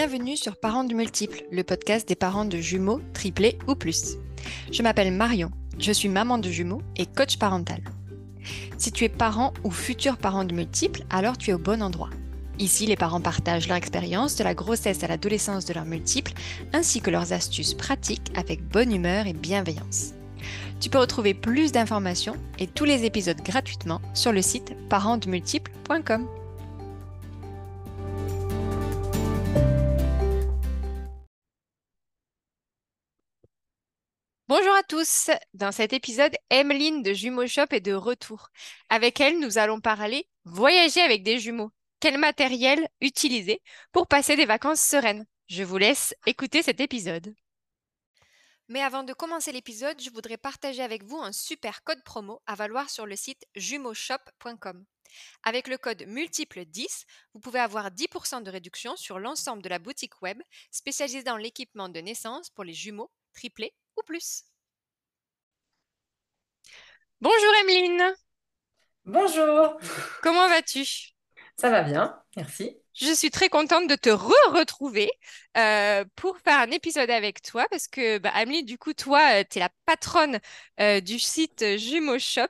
Bienvenue 0.00 0.36
sur 0.36 0.54
Parents 0.54 0.84
du 0.84 0.94
Multiple, 0.94 1.42
le 1.50 1.64
podcast 1.64 2.06
des 2.06 2.14
parents 2.14 2.44
de 2.44 2.58
jumeaux, 2.58 3.00
triplés 3.14 3.58
ou 3.66 3.74
plus. 3.74 4.14
Je 4.70 4.80
m'appelle 4.84 5.12
Marion, 5.12 5.50
je 5.76 5.90
suis 5.90 6.08
maman 6.08 6.38
de 6.38 6.48
jumeaux 6.48 6.82
et 6.96 7.04
coach 7.04 7.36
parental. 7.36 7.80
Si 8.76 8.92
tu 8.92 9.02
es 9.02 9.08
parent 9.08 9.52
ou 9.64 9.72
futur 9.72 10.16
parent 10.16 10.44
de 10.44 10.54
multiples, 10.54 11.02
alors 11.10 11.36
tu 11.36 11.50
es 11.50 11.52
au 11.52 11.58
bon 11.58 11.82
endroit. 11.82 12.10
Ici, 12.60 12.86
les 12.86 12.94
parents 12.94 13.20
partagent 13.20 13.66
leur 13.66 13.76
expérience 13.76 14.36
de 14.36 14.44
la 14.44 14.54
grossesse 14.54 15.02
à 15.02 15.08
l'adolescence 15.08 15.64
de 15.64 15.74
leurs 15.74 15.84
multiples, 15.84 16.32
ainsi 16.72 17.00
que 17.00 17.10
leurs 17.10 17.32
astuces 17.32 17.74
pratiques 17.74 18.30
avec 18.36 18.62
bonne 18.62 18.94
humeur 18.94 19.26
et 19.26 19.32
bienveillance. 19.32 20.12
Tu 20.78 20.90
peux 20.90 20.98
retrouver 20.98 21.34
plus 21.34 21.72
d'informations 21.72 22.36
et 22.60 22.68
tous 22.68 22.84
les 22.84 23.04
épisodes 23.04 23.42
gratuitement 23.42 24.00
sur 24.14 24.30
le 24.30 24.42
site 24.42 24.76
parentsdemultiples.com. 24.90 26.28
Dans 35.54 35.70
cet 35.70 35.92
épisode, 35.92 36.34
Emeline 36.50 37.04
de 37.04 37.12
Jumeaux 37.12 37.46
Shop 37.46 37.66
est 37.70 37.80
de 37.80 37.92
retour. 37.92 38.48
Avec 38.88 39.20
elle, 39.20 39.38
nous 39.38 39.56
allons 39.56 39.80
parler 39.80 40.28
voyager 40.44 41.00
avec 41.00 41.22
des 41.22 41.38
jumeaux. 41.38 41.70
Quel 42.00 42.18
matériel 42.18 42.88
utiliser 43.00 43.62
pour 43.92 44.08
passer 44.08 44.34
des 44.34 44.44
vacances 44.44 44.80
sereines? 44.80 45.24
Je 45.46 45.62
vous 45.62 45.78
laisse 45.78 46.14
écouter 46.26 46.62
cet 46.64 46.80
épisode. 46.80 47.32
Mais 48.66 48.82
avant 48.82 49.04
de 49.04 49.12
commencer 49.12 49.52
l'épisode, 49.52 50.00
je 50.02 50.10
voudrais 50.10 50.36
partager 50.36 50.82
avec 50.82 51.04
vous 51.04 51.18
un 51.18 51.32
super 51.32 51.84
code 51.84 52.02
promo 52.02 52.42
à 52.46 52.56
valoir 52.56 52.90
sur 52.90 53.06
le 53.06 53.14
site 53.14 53.46
jumeauxshop.com. 53.54 54.84
Avec 55.44 55.68
le 55.68 55.78
code 55.78 56.04
multiple 56.08 56.64
10, 56.64 57.04
vous 57.34 57.40
pouvez 57.40 57.60
avoir 57.60 57.92
10% 57.92 58.42
de 58.42 58.50
réduction 58.50 58.96
sur 58.96 59.20
l'ensemble 59.20 59.62
de 59.62 59.68
la 59.68 59.78
boutique 59.78 60.20
web 60.22 60.42
spécialisée 60.72 61.22
dans 61.22 61.36
l'équipement 61.36 61.88
de 61.88 62.00
naissance 62.00 62.50
pour 62.50 62.64
les 62.64 62.74
jumeaux, 62.74 63.12
triplés 63.32 63.74
ou 63.96 64.02
plus. 64.02 64.47
Bonjour 67.20 67.52
Emeline. 67.62 68.14
Bonjour. 69.04 69.76
Comment 70.22 70.48
vas-tu? 70.48 70.84
Ça 71.56 71.68
va 71.68 71.82
bien, 71.82 72.16
merci. 72.36 72.76
Je 72.94 73.12
suis 73.12 73.30
très 73.30 73.48
contente 73.48 73.88
de 73.88 73.96
te 73.96 74.08
re-retrouver 74.08 75.10
euh, 75.56 76.04
pour 76.14 76.38
faire 76.38 76.58
un 76.58 76.70
épisode 76.70 77.10
avec 77.10 77.42
toi 77.42 77.66
parce 77.70 77.88
que, 77.88 78.18
bah, 78.18 78.30
Amelie, 78.34 78.62
du 78.62 78.78
coup, 78.78 78.92
toi, 78.92 79.40
euh, 79.40 79.44
tu 79.48 79.58
es 79.58 79.60
la 79.60 79.70
patronne 79.84 80.38
euh, 80.80 81.00
du 81.00 81.18
site 81.18 81.76
Jumeau 81.76 82.20
Shop. 82.20 82.46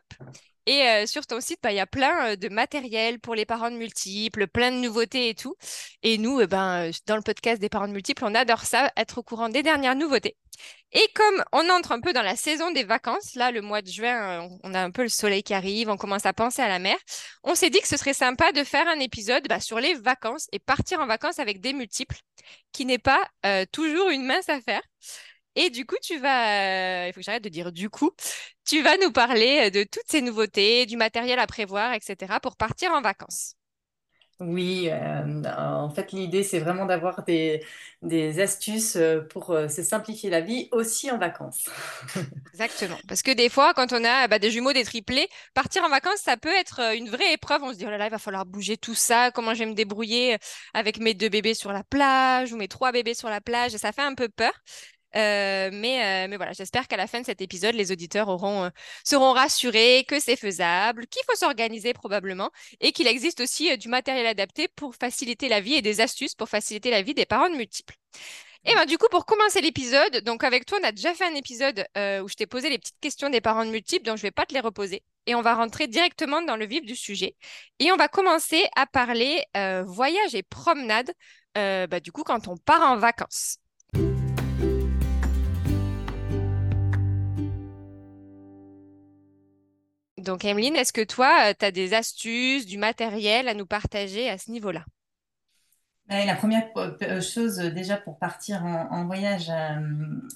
Et 0.71 1.07
sur 1.07 1.27
ton 1.27 1.41
site, 1.41 1.61
bah, 1.63 1.73
il 1.73 1.77
y 1.77 1.81
a 1.81 1.87
plein 1.87 2.37
de 2.37 2.49
matériel 2.51 3.21
pour 3.21 3.35
les 3.35 3.47
parents 3.47 3.71
de 3.71 3.77
multiples, 3.77 4.47
plein 4.47 4.71
de 4.71 4.77
nouveautés 4.77 5.31
et 5.31 5.35
tout. 5.35 5.57
Et 6.03 6.19
nous, 6.19 6.47
ben, 6.47 6.91
dans 7.07 7.17
le 7.17 7.23
podcast 7.23 7.59
des 7.59 7.71
parents 7.71 7.89
de 7.89 7.95
multiples, 7.95 8.23
on 8.27 8.35
adore 8.35 8.61
ça, 8.61 8.93
être 8.95 9.17
au 9.17 9.23
courant 9.23 9.49
des 9.49 9.63
dernières 9.63 9.97
nouveautés. 9.97 10.37
Et 10.93 11.07
comme 11.15 11.45
on 11.53 11.69
entre 11.71 11.93
un 11.93 12.01
peu 12.01 12.13
dans 12.13 12.23
la 12.23 12.37
saison 12.37 12.71
des 12.71 12.85
vacances, 12.85 13.35
là, 13.35 13.51
le 13.51 13.61
mois 13.61 13.83
de 13.83 13.89
juin, 13.89 14.43
euh, 14.43 14.49
on 14.63 14.75
a 14.75 14.81
un 14.81 14.91
peu 14.91 15.03
le 15.03 15.09
soleil 15.09 15.43
qui 15.43 15.53
arrive, 15.55 15.91
on 15.91 15.97
commence 15.97 16.25
à 16.27 16.33
penser 16.33 16.63
à 16.63 16.69
la 16.69 16.79
mer, 16.79 16.97
on 17.45 17.55
s'est 17.55 17.71
dit 17.71 17.81
que 17.81 17.89
ce 17.89 17.97
serait 17.97 18.15
sympa 18.15 18.53
de 18.53 18.65
faire 18.65 18.89
un 18.89 18.99
épisode 18.99 19.47
bah, 19.49 19.61
sur 19.61 19.81
les 19.81 19.95
vacances 19.95 20.49
et 20.53 20.59
partir 20.59 21.01
en 21.01 21.07
vacances 21.07 21.39
avec 21.39 21.61
des 21.61 21.75
multiples, 21.75 22.19
qui 22.73 22.87
n'est 22.87 22.99
pas 22.99 23.27
euh, 23.45 23.67
toujours 23.71 24.09
une 24.09 24.25
mince 24.25 24.49
affaire. 24.49 24.83
Et 25.59 25.71
du 25.71 25.87
coup, 25.87 25.97
tu 26.03 26.19
vas, 26.19 27.05
euh, 27.05 27.09
il 27.09 27.13
faut 27.13 27.21
que 27.21 27.25
j'arrête 27.25 27.45
de 27.45 27.49
dire 27.49 27.73
du 27.73 27.91
coup, 27.91 28.13
tu 28.67 28.83
vas 28.83 28.97
nous 28.99 29.13
parler 29.13 29.71
de 29.71 29.85
toutes 29.85 30.09
ces 30.09 30.23
nouveautés, 30.23 30.87
du 30.87 30.97
matériel 30.97 31.39
à 31.39 31.47
prévoir, 31.49 31.93
etc., 31.95 32.41
pour 32.41 32.57
partir 32.57 32.93
en 32.93 33.03
vacances. 33.03 33.55
Oui, 34.41 34.89
euh, 34.89 35.43
en 35.57 35.91
fait, 35.91 36.13
l'idée, 36.13 36.45
c'est 36.45 36.61
vraiment 36.61 36.87
d'avoir 36.87 37.25
des, 37.25 37.61
des 38.03 38.39
astuces 38.41 38.95
euh, 38.95 39.21
pour 39.23 39.51
euh, 39.51 39.67
se 39.69 39.83
simplifier 39.83 40.31
la 40.31 40.41
vie 40.41 40.69
aussi 40.71 41.11
en 41.11 41.19
vacances. 41.19 41.69
Exactement. 42.55 42.99
Parce 43.07 43.23
que 43.23 43.31
des 43.31 43.51
fois, 43.51 43.75
quand 43.75 43.93
on 43.93 44.03
a 44.05 44.27
bah, 44.27 44.39
des 44.39 44.51
jumeaux, 44.51 44.73
des 44.73 44.85
triplés, 44.85 45.29
partir 45.55 45.85
en 45.85 45.91
vacances, 45.91 46.21
ça 46.21 46.37
peut 46.37 46.53
être 46.55 46.81
une 46.97 47.09
vraie 47.11 47.35
épreuve. 47.35 47.63
On 47.63 47.73
se 47.73 47.79
dit, 47.79 47.85
oh 47.87 47.91
là 47.91 47.99
là, 47.99 48.07
il 48.07 48.11
va 48.11 48.19
falloir 48.19 48.47
bouger 48.47 48.77
tout 48.79 48.95
ça. 48.95 49.31
Comment 49.31 49.53
je 49.55 49.61
vais 49.61 49.67
me 49.67 49.75
débrouiller 49.75 50.39
avec 50.73 50.99
mes 50.99 51.15
deux 51.15 51.29
bébés 51.29 51.55
sur 51.55 51.73
la 51.73 51.85
plage 51.85 52.53
ou 52.53 52.57
mes 52.57 52.69
trois 52.69 52.91
bébés 52.91 53.15
sur 53.15 53.29
la 53.29 53.41
plage? 53.43 53.73
Ça 53.77 53.93
fait 53.93 54.03
un 54.03 54.15
peu 54.15 54.29
peur. 54.31 54.53
Euh, 55.17 55.71
mais, 55.73 56.27
euh, 56.27 56.29
mais 56.29 56.37
voilà, 56.37 56.53
j'espère 56.53 56.87
qu'à 56.87 56.97
la 56.97 57.07
fin 57.07 57.21
de 57.21 57.27
cet 57.27 57.41
épisode, 57.41 57.75
les 57.75 57.93
auditeurs 57.93 58.29
auront, 58.29 58.65
euh, 58.65 58.71
seront 59.05 59.33
rassurés 59.33 60.05
que 60.07 60.21
c'est 60.21 60.37
faisable, 60.37 61.07
qu'il 61.07 61.23
faut 61.29 61.37
s'organiser 61.37 61.95
probablement 61.95 62.51
et 62.81 62.93
qu'il 62.93 63.07
existe 63.07 63.41
aussi 63.41 63.77
du 63.79 63.89
matériel 63.89 64.27
adapté 64.27 64.69
pour 64.69 64.95
faciliter 64.95 65.49
la 65.49 65.61
vie 65.61 65.75
et 65.75 65.83
des 65.83 66.01
astuces 66.01 66.35
pour 66.35 66.49
faciliter 66.49 66.91
la 66.91 67.03
vie 67.03 67.15
des 67.15 67.27
parents 67.27 67.51
de 67.51 67.57
multiples. 67.57 67.95
Et 68.65 68.75
ben 68.75 68.87
du 68.87 68.99
coup, 68.99 69.07
pour 69.11 69.25
commencer 69.25 69.61
l'épisode, 69.61 70.19
donc 70.25 70.45
avec 70.45 70.67
toi, 70.67 70.79
on 70.83 70.85
a 70.85 70.93
déjà 70.93 71.15
fait 71.15 71.25
un 71.25 71.35
épisode 71.35 71.87
où 71.97 72.29
je 72.29 72.35
t'ai 72.35 72.47
posé 72.47 72.69
les 72.69 72.79
petites 72.79 73.01
questions 73.01 73.31
des 73.31 73.41
parents 73.41 73.65
de 73.65 73.71
multiples, 73.71 74.05
donc 74.05 74.19
je 74.19 74.23
vais 74.23 74.31
pas 74.33 74.47
te 74.47 74.53
les 74.53 74.61
reposer. 74.61 75.03
Et 75.27 75.35
on 75.35 75.43
va 75.43 75.55
rentrer 75.55 75.87
directement 75.87 76.43
dans 76.43 76.57
le 76.57 76.67
vif 76.67 76.85
du 76.85 76.97
sujet. 76.97 77.37
Et 77.79 77.93
on 77.93 77.97
va 77.97 78.09
commencer 78.09 78.65
à 78.77 78.87
parler 78.87 79.45
voyage 79.87 80.35
et 80.35 80.43
promenade, 80.43 81.13
bah, 81.55 82.01
du 82.01 82.13
coup, 82.13 82.25
quand 82.25 82.49
on 82.49 82.57
part 82.57 82.83
en 82.83 82.97
vacances. 82.97 83.59
Donc, 90.29 90.45
Emeline, 90.45 90.77
est-ce 90.77 90.93
que 90.93 91.01
toi, 91.01 91.55
tu 91.55 91.65
as 91.65 91.71
des 91.71 91.95
astuces, 91.95 92.67
du 92.67 92.77
matériel 92.77 93.49
à 93.49 93.55
nous 93.55 93.65
partager 93.65 94.29
à 94.29 94.37
ce 94.37 94.51
niveau-là? 94.51 94.85
Ben, 96.07 96.27
la 96.27 96.35
première 96.35 96.69
euh, 96.77 97.23
chose, 97.23 97.57
déjà 97.57 97.97
pour 97.97 98.19
partir 98.19 98.63
en, 98.63 99.07
voyage 99.07 99.49
euh, 99.49 99.81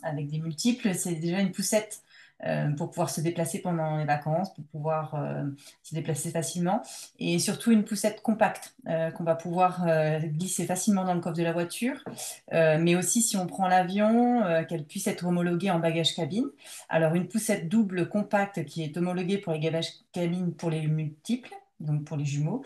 avec 0.03 0.31
des 0.31 0.39
multiples, 0.39 0.95
c'est 0.95 1.17
déjà 1.17 1.41
une 1.41 1.53
poussette. 1.53 2.01
Euh, 2.45 2.71
pour 2.73 2.91
pouvoir 2.91 3.09
se 3.09 3.21
déplacer 3.21 3.61
pendant 3.61 3.99
les 3.99 4.05
vacances, 4.05 4.53
pour 4.53 4.65
pouvoir 4.65 5.15
euh, 5.15 5.45
se 5.85 5.95
déplacer 5.95 6.31
facilement. 6.31 6.83
Et 7.21 7.39
surtout 7.39 7.71
une 7.71 7.85
poussette 7.85 8.21
compacte 8.21 8.75
euh, 8.89 9.13
qu'on 9.13 9.23
va 9.23 9.37
pouvoir 9.37 9.87
glisser 10.25 10.67
facilement 10.67 11.05
dans 11.05 11.15
le 11.15 11.21
coffre 11.21 11.37
de 11.37 11.43
la 11.43 11.53
voiture. 11.53 12.03
mais 12.51 12.97
aussi 12.97 13.23
si 13.23 13.37
on 13.37 13.47
prend 13.47 13.69
l'avion, 13.69 14.43
qu'elle 14.69 14.85
puisse 14.85 15.07
être 15.07 15.25
homologuée 15.25 15.71
en 15.71 15.79
bagage 15.79 16.15
cabine. 16.15 16.47
Alors 16.89 17.15
une 17.15 17.29
poussette 17.29 17.69
double 17.69 18.09
compacte 18.09 18.65
qui 18.65 18.83
est 18.83 18.97
homologuée 18.97 19.39
pour 19.39 19.53
les 19.53 19.61
bagages 19.61 19.93
cabine 20.13 20.53
pour 20.55 20.71
les 20.71 20.87
multiples, 20.87 21.55
donc 21.81 22.05
pour 22.05 22.17
les 22.17 22.25
jumeaux, 22.25 22.65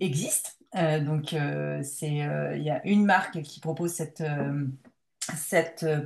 existe. 0.00 0.58
donc, 0.74 1.34
c'est, 1.82 2.08
il 2.56 2.62
y 2.62 2.70
a 2.70 2.80
une 2.86 3.04
marque 3.04 3.42
qui 3.42 3.60
propose 3.60 3.92
cette, 3.92 4.24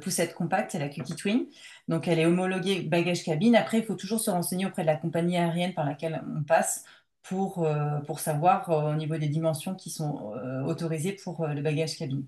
poussette 0.00 0.34
compacte, 0.34 0.72
c'est 0.72 0.78
la 0.78 0.88
Cookie 0.88 1.16
Twin. 1.16 1.46
Donc, 1.88 2.08
elle 2.08 2.18
est 2.18 2.26
homologuée 2.26 2.82
bagage 2.82 3.24
cabine. 3.24 3.56
Après, 3.56 3.78
il 3.78 3.84
faut 3.84 3.94
toujours 3.94 4.20
se 4.20 4.30
renseigner 4.30 4.66
auprès 4.66 4.82
de 4.82 4.86
la 4.86 4.96
compagnie 4.96 5.36
aérienne 5.36 5.74
par 5.74 5.84
laquelle 5.84 6.22
on 6.36 6.42
passe 6.42 6.84
pour, 7.22 7.64
euh, 7.64 8.00
pour 8.00 8.20
savoir 8.20 8.70
euh, 8.70 8.92
au 8.92 8.94
niveau 8.96 9.16
des 9.18 9.28
dimensions 9.28 9.74
qui 9.74 9.90
sont 9.90 10.32
autorisées 10.66 11.12
pour 11.12 11.46
le 11.46 11.62
bagage 11.62 11.96
cabine. 11.98 12.26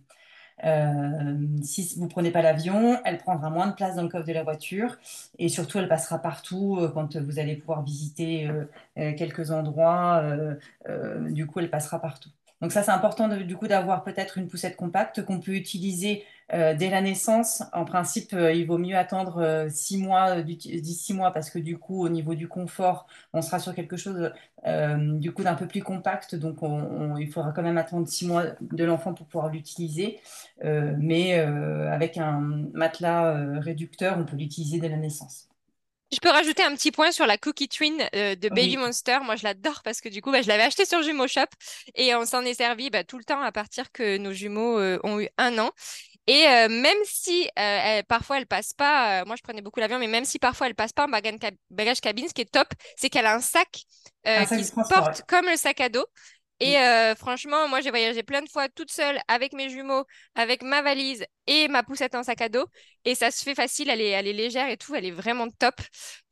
si 1.63 1.95
vous 1.99 2.09
prenez 2.09 2.31
pas 2.31 2.43
l'avion, 2.43 2.99
elle 3.05 3.19
prendra 3.19 3.51
moins 3.51 3.67
de 3.69 3.75
place 3.75 3.97
dans 3.97 4.03
le 4.03 4.09
coffre 4.09 4.27
de 4.27 4.33
la 4.33 4.43
voiture 4.43 4.97
et 5.39 5.49
surtout 5.49 5.79
elle 5.79 5.89
passera 5.89 6.19
partout 6.19 6.79
quand 6.95 7.17
vous 7.17 7.39
allez 7.39 7.57
pouvoir 7.57 7.83
visiter 7.83 8.49
quelques 8.97 9.51
endroits. 9.51 10.23
du 11.31 11.47
coup, 11.47 11.61
elle 11.61 11.71
passera 11.71 12.01
partout. 12.01 12.31
Donc 12.63 12.73
ça, 12.73 12.83
c'est 12.83 12.91
important 12.91 13.29
du 13.29 13.57
coup 13.57 13.69
d'avoir 13.69 14.03
peut-être 14.03 14.39
une 14.39 14.49
poussette 14.49 14.77
compacte 14.77 15.25
qu'on 15.25 15.41
peut 15.41 15.55
utiliser 15.55 16.25
euh, 16.55 16.75
dès 16.75 16.91
la 16.91 17.01
naissance. 17.01 17.63
En 17.73 17.85
principe, 17.85 18.33
euh, 18.33 18.53
il 18.53 18.67
vaut 18.67 18.79
mieux 18.79 18.97
attendre 18.97 19.43
euh, 19.43 19.69
six 19.69 19.99
mois, 19.99 20.43
d'ici 20.43 21.13
mois, 21.13 21.33
parce 21.33 21.51
que 21.51 21.59
du 21.59 21.77
coup, 21.77 22.05
au 22.05 22.09
niveau 22.09 22.35
du 22.35 22.49
confort, 22.49 23.09
on 23.33 23.43
sera 23.43 23.59
sur 23.59 23.75
quelque 23.75 23.97
chose 23.97 24.33
du 25.21 25.33
coup 25.33 25.45
d'un 25.45 25.55
peu 25.55 25.69
plus 25.69 25.83
compact. 25.83 26.35
Donc, 26.35 26.59
il 27.21 27.31
faudra 27.31 27.53
quand 27.53 27.63
même 27.63 27.79
attendre 27.79 28.09
six 28.09 28.27
mois 28.27 28.45
de 28.61 28.85
l'enfant 28.85 29.15
pour 29.15 29.27
pouvoir 29.27 29.51
l'utiliser. 29.51 30.21
mais 30.63 31.35
avec 31.39 32.19
un 32.19 32.41
matelas 32.75 33.61
réducteur, 33.61 34.19
on 34.19 34.25
peut 34.25 34.37
l'utiliser 34.37 34.81
dès 34.81 34.89
la 34.89 34.97
naissance. 34.97 35.49
Je 36.13 36.19
peux 36.21 36.31
rajouter 36.31 36.63
un 36.63 36.73
petit 36.75 36.93
point 36.93 37.11
sur 37.11 37.27
la 37.27 37.37
Cookie 37.37 37.69
Twin 37.69 38.09
euh, 38.15 38.37
de 38.37 38.49
Baby 38.49 38.77
Monster. 38.77 39.19
Moi, 39.25 39.35
je 39.35 39.43
l'adore 39.43 39.83
parce 39.83 40.01
que 40.01 40.09
du 40.09 40.23
coup, 40.23 40.31
bah, 40.31 40.41
je 40.41 40.49
l'avais 40.49 40.63
acheté 40.63 40.85
sur 40.85 41.03
Jumeau 41.03 41.27
Shop 41.27 41.47
et 41.97 42.15
on 42.15 42.25
s'en 42.25 42.43
est 42.43 42.55
servi 42.55 42.91
bah, 42.91 43.03
tout 43.03 43.19
le 43.19 43.25
temps 43.25 43.41
à 43.41 43.51
partir 43.51 43.91
que 43.91 44.17
nos 44.17 44.33
jumeaux 44.33 44.79
euh, 44.79 45.01
ont 45.03 45.21
eu 45.21 45.29
un 45.37 45.59
an. 45.59 45.71
Et 46.29 46.47
euh, 46.49 46.69
même 46.69 46.99
si 47.05 47.49
parfois 48.09 48.39
elle 48.39 48.47
passe 48.47 48.73
pas, 48.73 49.25
moi 49.27 49.37
je 49.37 49.43
prenais 49.43 49.63
beaucoup 49.63 49.79
l'avion, 49.79 50.01
mais 50.01 50.09
même 50.09 50.25
si 50.25 50.41
parfois 50.41 50.67
elle 50.67 50.75
passe 50.75 50.93
pas 50.93 51.07
en 51.07 51.09
bagage, 51.09 52.01
cabine, 52.01 52.27
ce 52.29 52.35
qui 52.35 52.41
est 52.41 52.51
top, 52.51 52.67
c'est 52.97 53.11
qu'elle 53.11 53.27
a 53.27 53.35
un 53.37 53.41
sac, 53.41 53.69
qui 54.25 54.65
se 54.65 54.73
porte 54.93 55.23
comme 55.29 55.47
le 55.47 55.57
sac 55.57 55.81
à 55.81 55.89
dos. 55.89 56.05
Et 56.61 56.79
euh, 56.79 57.15
franchement, 57.15 57.69
moi, 57.69 57.81
j'ai 57.83 57.91
voyagé 57.91 58.23
plein 58.23 58.43
de 58.43 58.49
fois 58.49 58.69
toute 58.69 58.91
seule 58.91 59.19
avec 59.29 59.53
mes 59.53 59.69
jumeaux, 59.69 60.05
avec 60.35 60.63
ma 60.63 60.83
valise 60.83 61.25
et 61.47 61.69
ma 61.69 61.83
poussette 61.83 62.15
en 62.15 62.23
sac 62.23 62.41
à 62.41 62.49
dos. 62.49 62.67
Et 63.05 63.15
ça 63.15 63.31
se 63.31 63.43
fait 63.43 63.55
facile, 63.55 63.91
elle 63.91 64.01
est, 64.01 64.11
elle 64.11 64.27
est 64.27 64.33
légère 64.33 64.69
et 64.71 64.77
tout, 64.79 64.95
elle 64.95 65.05
est 65.05 65.11
vraiment 65.11 65.49
top. 65.51 65.75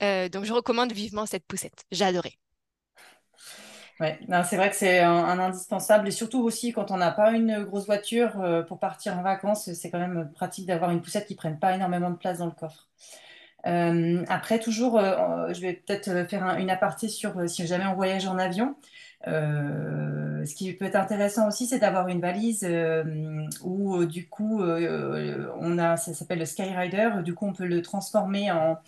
Euh, 0.03 0.29
donc, 0.31 0.45
je 0.45 0.53
recommande 0.53 0.93
vivement 0.93 1.27
cette 1.27 1.47
poussette. 1.47 1.85
J'ai 1.93 2.05
adoré. 2.07 2.39
Ouais, 4.01 4.19
c'est 4.49 4.57
vrai 4.57 4.71
que 4.71 4.77
c'est 4.77 5.01
un, 5.01 5.39
indispensable 5.39 6.09
et 6.09 6.11
surtout 6.11 6.43
aussi 6.43 6.73
quand 6.73 6.91
on 6.91 6.97
n'a 6.97 7.13
pas 7.13 7.31
une 7.33 7.63
grosse 7.65 7.87
voiture 7.87 8.41
euh, 8.41 8.63
pour 8.63 8.79
partir 8.81 9.17
en 9.19 9.23
vacances, 9.23 9.73
c'est 9.73 9.91
quand 9.91 10.01
même 10.01 10.31
pratique 10.35 10.67
d'avoir 10.67 10.91
une 10.91 11.01
poussette 11.01 11.27
qui 11.27 11.35
prenne 11.37 11.59
pas 11.59 11.75
énormément 11.75 12.11
de 12.11 12.17
place 12.17 12.39
dans 12.39 12.47
le 12.47 12.53
coffre. 12.53 12.89
Après, 14.29 14.59
toujours, 14.59 15.01
je 15.01 15.61
vais 15.61 15.73
peut-être 15.75 16.29
faire 16.29 16.45
un- 16.45 16.59
une 16.59 16.71
aparté 16.71 17.09
sur 17.09 17.49
si 17.49 17.67
jamais 17.67 17.87
on 17.87 17.95
voyage 17.95 18.27
en 18.27 18.39
avion. 18.39 18.77
Euh, 19.27 20.45
ce 20.45 20.55
qui 20.55 20.73
peut 20.75 20.85
être 20.85 20.97
intéressant 20.97 21.49
aussi, 21.49 21.67
c'est 21.67 21.79
d'avoir 21.79 22.09
une 22.09 22.21
valise 22.21 22.65
euh, 22.65 23.05
où 23.63 23.97
euh, 23.97 24.07
du 24.07 24.29
coup 24.29 24.63
on 24.63 25.79
a, 25.79 25.97
ça 25.97 26.13
s'appelle 26.15 26.41
le 26.41 26.47
Skyrider. 26.47 27.11
Du 27.25 27.35
coup, 27.35 27.47
on 27.47 27.53
peut 27.53 27.67
le 27.67 27.83
transformer 27.83 28.51
en, 28.51 28.79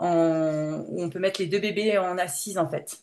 on 0.00 1.08
peut 1.10 1.18
mettre 1.20 1.40
les 1.40 1.46
deux 1.46 1.60
bébés 1.60 1.98
en 1.98 2.18
assise 2.18 2.58
en 2.58 2.68
fait. 2.68 2.98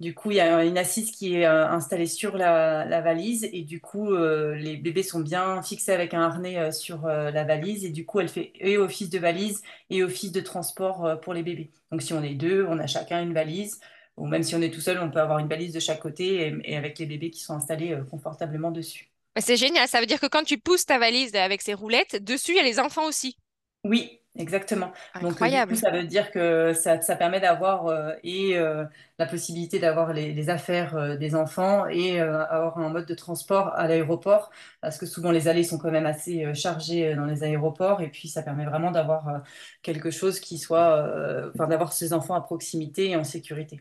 Du 0.00 0.14
coup, 0.14 0.30
il 0.30 0.36
y 0.36 0.40
a 0.40 0.64
une 0.64 0.78
assise 0.78 1.10
qui 1.10 1.34
est 1.34 1.44
installée 1.44 2.06
sur 2.06 2.36
la, 2.36 2.84
la 2.84 3.00
valise 3.00 3.48
et 3.52 3.62
du 3.62 3.80
coup, 3.80 4.14
les 4.16 4.76
bébés 4.76 5.02
sont 5.02 5.18
bien 5.20 5.60
fixés 5.60 5.92
avec 5.92 6.14
un 6.14 6.22
harnais 6.22 6.70
sur 6.70 7.06
la 7.08 7.44
valise 7.44 7.84
et 7.84 7.90
du 7.90 8.06
coup, 8.06 8.20
elle 8.20 8.28
fait 8.28 8.52
et 8.60 8.78
office 8.78 9.10
de 9.10 9.18
valise 9.18 9.60
et 9.90 10.04
office 10.04 10.30
de 10.30 10.40
transport 10.40 11.20
pour 11.20 11.34
les 11.34 11.42
bébés. 11.42 11.70
Donc, 11.90 12.02
si 12.02 12.12
on 12.12 12.22
est 12.22 12.34
deux, 12.34 12.64
on 12.68 12.78
a 12.78 12.86
chacun 12.86 13.20
une 13.20 13.34
valise 13.34 13.80
ou 14.18 14.26
même 14.26 14.42
si 14.42 14.54
on 14.54 14.62
est 14.62 14.70
tout 14.70 14.80
seul, 14.80 14.98
on 14.98 15.10
peut 15.10 15.20
avoir 15.20 15.38
une 15.38 15.48
valise 15.48 15.72
de 15.72 15.80
chaque 15.80 16.00
côté 16.00 16.52
et, 16.64 16.76
avec 16.76 16.98
les 16.98 17.06
bébés 17.06 17.30
qui 17.30 17.40
sont 17.40 17.54
installés 17.54 17.92
euh, 17.92 18.04
confortablement 18.04 18.70
dessus. 18.70 19.10
Mais 19.36 19.42
C'est 19.42 19.56
génial, 19.56 19.88
ça 19.88 20.00
veut 20.00 20.06
dire 20.06 20.20
que 20.20 20.26
quand 20.26 20.44
tu 20.44 20.58
pousses 20.58 20.86
ta 20.86 20.98
valise 20.98 21.34
avec 21.34 21.62
ses 21.62 21.74
roulettes, 21.74 22.22
dessus, 22.22 22.52
il 22.52 22.56
y 22.56 22.60
a 22.60 22.64
les 22.64 22.80
enfants 22.80 23.06
aussi. 23.06 23.36
Oui, 23.88 24.20
exactement. 24.36 24.92
Donc, 25.20 25.40
euh, 25.42 25.46
du 25.48 25.66
coup, 25.66 25.74
Incroyable. 25.74 25.76
ça 25.76 25.90
veut 25.90 26.04
dire 26.04 26.30
que 26.30 26.74
ça, 26.74 27.00
ça 27.00 27.16
permet 27.16 27.40
d'avoir 27.40 27.86
euh, 27.86 28.12
et 28.22 28.56
euh, 28.58 28.84
la 29.18 29.26
possibilité 29.26 29.78
d'avoir 29.78 30.12
les, 30.12 30.34
les 30.34 30.50
affaires 30.50 30.94
euh, 30.94 31.16
des 31.16 31.34
enfants 31.34 31.86
et 31.86 32.20
avoir 32.20 32.78
un 32.78 32.90
mode 32.90 33.06
de 33.06 33.14
transport 33.14 33.68
à 33.74 33.88
l'aéroport, 33.88 34.50
parce 34.82 34.98
que 34.98 35.06
souvent 35.06 35.30
les 35.30 35.48
allées 35.48 35.64
sont 35.64 35.78
quand 35.78 35.90
même 35.90 36.06
assez 36.06 36.54
chargées 36.54 37.14
dans 37.14 37.24
les 37.24 37.42
aéroports, 37.42 38.02
et 38.02 38.08
puis 38.08 38.28
ça 38.28 38.42
permet 38.42 38.66
vraiment 38.66 38.90
d'avoir 38.90 39.42
quelque 39.82 40.10
chose 40.10 40.38
qui 40.38 40.58
soit, 40.58 41.08
enfin, 41.54 41.66
d'avoir 41.66 41.92
ses 41.92 42.12
enfants 42.12 42.34
à 42.34 42.42
proximité 42.42 43.10
et 43.10 43.16
en 43.16 43.24
sécurité. 43.24 43.80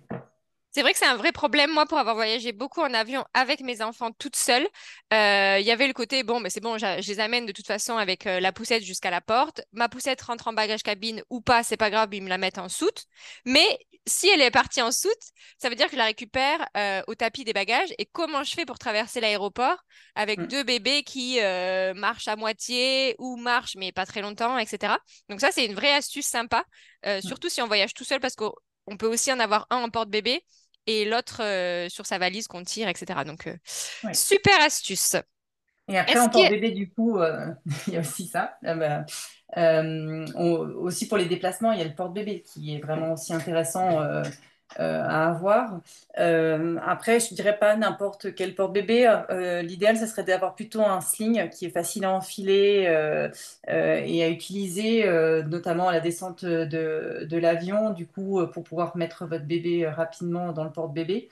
C'est 0.78 0.84
vrai 0.84 0.94
que 0.94 1.00
c'est 1.00 1.08
un 1.08 1.18
vrai 1.18 1.32
problème, 1.32 1.72
moi, 1.72 1.88
pour 1.88 1.98
avoir 1.98 2.14
voyagé 2.14 2.52
beaucoup 2.52 2.82
en 2.82 2.94
avion 2.94 3.26
avec 3.34 3.62
mes 3.62 3.82
enfants 3.82 4.12
toute 4.12 4.36
seule. 4.36 4.68
euh, 5.12 5.58
Il 5.60 5.66
y 5.66 5.72
avait 5.72 5.88
le 5.88 5.94
côté, 5.94 6.22
bon, 6.22 6.40
mais 6.40 6.52
c'est 6.52 6.60
bon, 6.60 6.78
je 6.78 7.02
les 7.08 7.20
amène 7.20 7.48
de 7.48 7.52
toute 7.52 7.66
façon 7.66 7.98
avec 7.98 8.28
euh, 8.28 8.40
la 8.40 8.52
poussette 8.52 8.84
jusqu'à 8.84 9.10
la 9.10 9.20
porte. 9.20 9.62
Ma 9.72 9.90
poussette 9.90 10.22
rentre 10.22 10.48
en 10.50 10.54
bagage 10.54 10.84
cabine 10.84 11.24
ou 11.32 11.42
pas, 11.42 11.64
c'est 11.64 11.78
pas 11.78 11.90
grave, 11.90 12.14
ils 12.14 12.22
me 12.22 12.30
la 12.30 12.38
mettent 12.38 12.60
en 12.60 12.70
soute. 12.70 13.06
Mais 13.44 13.66
si 14.06 14.30
elle 14.30 14.40
est 14.40 14.52
partie 14.52 14.84
en 14.84 14.92
soute, 14.92 15.12
ça 15.58 15.70
veut 15.70 15.74
dire 15.76 15.88
que 15.88 15.94
je 15.94 15.98
la 15.98 16.06
récupère 16.06 16.64
euh, 16.78 17.02
au 17.08 17.16
tapis 17.16 17.44
des 17.44 17.54
bagages. 17.54 17.90
Et 17.98 18.06
comment 18.06 18.44
je 18.44 18.54
fais 18.54 18.66
pour 18.68 18.78
traverser 18.78 19.20
l'aéroport 19.20 19.80
avec 20.14 20.38
Mm. 20.38 20.46
deux 20.46 20.64
bébés 20.64 21.02
qui 21.02 21.40
marchent 21.96 22.28
à 22.28 22.36
moitié 22.36 23.16
ou 23.18 23.36
marchent, 23.38 23.78
mais 23.78 23.92
pas 23.92 24.06
très 24.06 24.22
longtemps, 24.22 24.60
etc. 24.60 25.00
Donc 25.28 25.42
ça, 25.42 25.50
c'est 25.52 25.66
une 25.66 25.74
vraie 25.74 25.96
astuce 25.96 26.28
sympa, 26.28 26.66
Mm. 27.04 27.22
surtout 27.22 27.50
si 27.50 27.64
on 27.64 27.68
voyage 27.68 27.96
tout 27.96 28.04
seul, 28.04 28.20
parce 28.20 28.36
qu'on 28.36 28.54
on 28.86 28.96
peut 28.96 29.08
aussi 29.08 29.34
en 29.34 29.40
avoir 29.40 29.66
un 29.72 29.78
en 29.78 29.90
porte-bébé 29.90 30.44
et 30.88 31.06
l'autre 31.06 31.42
euh, 31.44 31.90
sur 31.90 32.06
sa 32.06 32.18
valise 32.20 32.48
qu'on 32.48 32.64
tire, 32.64 32.88
etc. 32.90 33.26
Donc, 33.26 33.48
euh, 33.48 33.58
Ouais. 34.04 34.14
super 34.14 34.60
astuce. 34.62 35.16
Et 35.90 35.98
après, 35.98 36.20
en 36.20 36.30
y 36.34 36.44
a... 36.46 36.50
port-bébé, 36.50 36.72
du 36.72 36.90
coup, 36.92 37.18
euh, 37.20 37.48
il 37.88 37.94
y 37.94 37.98
a 37.98 38.02
aussi 38.02 38.28
ça. 38.28 38.58
Euh, 38.66 38.76
bah, 38.76 39.06
euh, 39.58 40.26
on- 40.36 40.60
aussi 40.84 41.08
pour 41.08 41.18
les 41.18 41.26
déplacements, 41.28 41.72
il 41.72 41.80
y 41.80 41.82
a 41.82 41.86
le 41.88 41.96
porte-bébé 41.96 42.42
qui 42.42 42.76
est 42.76 42.80
vraiment 42.82 43.14
aussi 43.14 43.34
intéressant 43.34 44.02
euh, 44.02 44.24
euh, 44.80 45.02
à 45.04 45.30
avoir. 45.30 45.80
Euh, 46.20 46.78
après, 46.86 47.20
je 47.20 47.34
dirais 47.34 47.58
pas 47.58 47.76
n'importe 47.76 48.36
quel 48.36 48.56
porte-bébé. 48.56 49.08
Euh, 49.30 49.62
l'idéal, 49.62 49.98
ce 49.98 50.06
serait 50.08 50.24
d'avoir 50.24 50.56
plutôt 50.56 50.82
un 50.84 51.02
sling 51.02 51.50
qui 51.50 51.66
est 51.66 51.70
facile 51.70 52.06
à 52.06 52.12
enfiler 52.12 52.84
et 53.68 54.24
à 54.24 54.30
utiliser, 54.30 55.06
notamment 55.48 55.88
à 55.90 55.94
la 55.94 56.00
descente 56.00 56.46
de, 56.46 57.26
de 57.30 57.38
l'avion, 57.38 57.92
du 57.92 58.08
coup, 58.08 58.46
pour 58.54 58.64
pouvoir 58.64 58.96
mettre 58.98 59.26
votre 59.26 59.46
bébé 59.46 59.88
rapidement 59.88 60.52
dans 60.54 60.64
le 60.64 60.72
porte-bébé. 60.72 61.30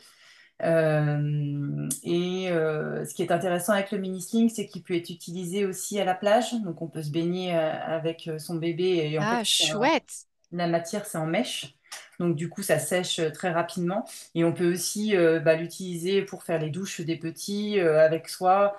Euh, 0.64 1.90
et 2.04 2.50
euh, 2.52 3.06
ce 3.06 3.14
qui 3.14 3.24
est 3.24 3.32
intéressant 3.32 3.74
avec 3.74 3.92
le 3.92 3.98
mini 3.98 4.22
sling, 4.22 4.50
c'est 4.50 4.68
qu'il 4.68 4.84
peut 4.84 4.96
être 4.96 5.10
utilisé 5.10 5.66
aussi 5.66 6.00
à 6.00 6.06
la 6.06 6.16
plage. 6.16 6.54
Donc, 6.64 6.82
on 6.82 6.88
peut 6.88 7.04
se 7.04 7.12
baigner 7.12 7.54
avec 7.54 8.30
son 8.40 8.56
bébé. 8.56 9.10
Et 9.12 9.20
en 9.20 9.26
fait, 9.26 9.40
Ah, 9.40 9.44
chouette. 9.44 10.28
la 10.52 10.68
matière, 10.68 11.06
c'est 11.06 11.18
en 11.20 11.28
mèche. 11.28 11.75
Donc, 12.20 12.36
du 12.36 12.50
coup, 12.50 12.64
ça 12.64 12.80
sèche 12.80 13.20
euh, 13.20 13.30
très 13.30 13.52
rapidement. 13.52 14.06
Et 14.36 14.44
on 14.44 14.54
peut 14.54 14.72
aussi 14.72 15.16
euh, 15.16 15.40
bah, 15.40 15.56
l'utiliser 15.56 16.22
pour 16.22 16.44
faire 16.44 16.60
les 16.60 16.70
douches 16.70 17.02
des 17.02 17.18
petits 17.18 17.80
euh, 17.80 18.04
avec 18.04 18.30
soi 18.30 18.76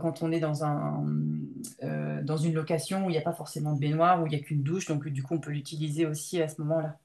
quand 0.00 0.22
on 0.22 0.32
est 0.32 0.40
dans 0.40 0.64
un, 0.64 1.04
dans 2.22 2.36
une 2.36 2.54
location 2.54 3.06
où 3.06 3.08
il 3.08 3.12
n'y 3.12 3.18
a 3.18 3.22
pas 3.22 3.32
forcément 3.32 3.72
de 3.72 3.78
baignoire, 3.78 4.20
où 4.20 4.26
il 4.26 4.30
n'y 4.30 4.34
a 4.34 4.40
qu'une 4.40 4.64
douche. 4.64 4.86
Donc, 4.86 5.06
du 5.06 5.22
coup, 5.22 5.34
on 5.34 5.38
peut 5.38 5.52
l'utiliser 5.52 6.06
aussi 6.06 6.42
à 6.42 6.48
ce 6.48 6.60
moment-là. 6.62 6.98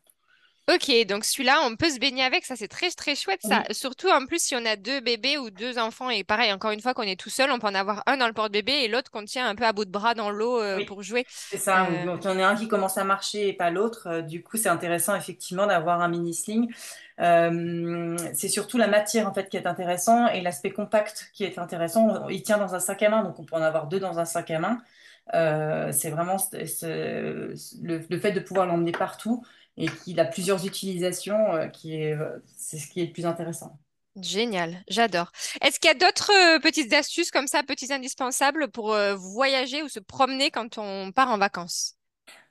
Ok, 0.70 0.90
donc 1.08 1.26
celui-là, 1.26 1.60
on 1.66 1.76
peut 1.76 1.90
se 1.90 2.00
baigner 2.00 2.24
avec, 2.24 2.46
ça 2.46 2.56
c'est 2.56 2.70
très 2.70 2.90
très 2.92 3.16
chouette 3.16 3.42
ça. 3.44 3.64
Oui, 3.68 3.76
Surtout 3.76 4.10
en 4.10 4.26
plus 4.26 4.42
si 4.42 4.56
on 4.56 4.66
a 4.66 4.78
deux 4.78 5.02
bébés 5.02 5.38
ou 5.38 5.50
deux 5.50 5.78
enfants 5.78 6.10
et 6.10 6.24
pareil, 6.24 6.54
encore 6.54 6.72
une 6.72 6.80
fois 6.80 6.94
qu'on 6.94 7.04
est 7.04 7.20
tout 7.20 7.30
seul, 7.30 7.52
on 7.52 7.60
peut 7.60 7.68
en 7.68 7.76
avoir 7.76 8.02
un 8.06 8.16
dans 8.16 8.28
le 8.28 8.34
porte-bébé 8.34 8.72
et 8.72 8.88
l'autre 8.88 9.12
qu'on 9.12 9.26
tient 9.26 9.46
un 9.48 9.56
peu 9.56 9.66
à 9.66 9.74
bout 9.74 9.84
de 9.84 9.92
bras 9.92 10.14
dans 10.14 10.30
l'eau 10.30 10.62
euh, 10.62 10.78
oui. 10.78 10.86
pour 10.86 11.04
jouer. 11.04 11.26
C'est 11.52 11.58
ça, 11.58 11.86
Euh, 11.92 12.06
quand 12.06 12.26
on 12.26 12.40
a 12.40 12.48
un 12.48 12.56
qui 12.56 12.70
commence 12.70 12.98
à 12.98 13.04
marcher 13.04 13.50
et 13.50 13.54
pas 13.54 13.72
l'autre, 13.72 14.08
euh, 14.08 14.22
du 14.22 14.42
coup 14.42 14.56
c'est 14.56 14.70
intéressant 14.70 15.16
effectivement 15.16 15.68
d'avoir 15.68 16.02
un 16.02 16.08
mini 16.08 16.34
sling. 16.34 16.74
Euh, 17.20 18.18
c'est 18.34 18.48
surtout 18.48 18.78
la 18.78 18.88
matière 18.88 19.28
en 19.28 19.34
fait 19.34 19.50
qui 19.50 19.58
est 19.58 19.68
intéressant 19.68 20.28
et 20.28 20.42
l'aspect 20.42 20.72
compact 20.72 21.30
qui 21.34 21.44
est 21.44 21.60
intéressant. 21.60 22.28
Il 22.30 22.42
tient 22.42 22.58
dans 22.58 22.74
un 22.74 22.80
sac 22.80 23.04
à 23.04 23.10
main, 23.10 23.24
donc 23.24 23.38
on 23.38 23.44
peut 23.44 23.56
en 23.56 23.62
avoir 23.62 23.88
deux 23.88 24.00
dans 24.00 24.18
un 24.18 24.26
sac 24.26 24.50
à 24.50 24.60
main. 24.60 24.82
C'est 25.92 26.10
vraiment 26.10 26.38
le 26.54 28.20
fait 28.20 28.32
de 28.32 28.40
pouvoir 28.40 28.66
l'emmener 28.66 28.92
partout 28.92 29.46
et 29.78 29.88
qu'il 29.88 30.20
a 30.20 30.26
plusieurs 30.26 30.66
utilisations 30.66 31.56
euh, 31.56 31.68
qui 31.68 31.96
est, 31.96 32.14
euh, 32.14 32.40
c'est 32.46 32.78
ce 32.78 32.88
qui 32.88 33.02
est 33.02 33.08
le 33.08 33.14
plus 33.14 33.26
intéressant. 33.26 33.80
génial, 34.22 34.84
j'adore. 34.88 35.32
Est-ce 35.62 35.80
qu'il 35.80 35.90
y 35.90 35.92
a 35.92 35.96
d'autres 35.96 36.32
euh, 36.32 36.60
petites 36.60 36.94
astuces 36.94 37.32
comme 37.32 37.48
ça, 37.48 37.64
petits 37.64 37.92
indispensables 37.94 38.70
pour 38.70 38.96
voyager 39.16 39.84
ou 39.84 39.90
se 39.90 40.00
promener 40.00 40.52
quand 40.52 40.78
on 40.78 41.12
part 41.12 41.30
en 41.30 41.38
vacances? 41.38 41.98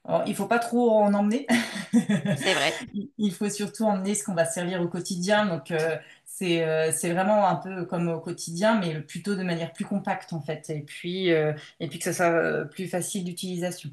Alors, 0.04 0.24
il 0.26 0.34
faut 0.34 0.46
pas 0.46 0.58
trop 0.58 0.90
en 0.90 1.14
emmener. 1.14 1.46
C'est 1.92 2.54
vrai. 2.54 2.72
Il 3.18 3.32
faut 3.32 3.48
surtout 3.48 3.84
emmener 3.84 4.14
ce 4.14 4.24
qu'on 4.24 4.34
va 4.34 4.44
servir 4.44 4.82
au 4.82 4.88
quotidien. 4.88 5.46
Donc, 5.46 5.70
euh, 5.70 5.96
c'est 6.24 6.64
euh, 6.64 6.90
c'est 6.92 7.12
vraiment 7.12 7.46
un 7.46 7.56
peu 7.56 7.84
comme 7.86 8.08
au 8.08 8.18
quotidien, 8.20 8.80
mais 8.80 9.00
plutôt 9.00 9.36
de 9.36 9.42
manière 9.44 9.72
plus 9.72 9.84
compacte, 9.84 10.32
en 10.32 10.40
fait. 10.40 10.70
Et 10.70 10.80
puis, 10.82 11.30
euh, 11.32 11.52
et 11.78 11.88
puis 11.88 11.98
que 11.98 12.04
ça 12.04 12.12
soit 12.12 12.64
plus 12.66 12.88
facile 12.88 13.24
d'utilisation. 13.24 13.90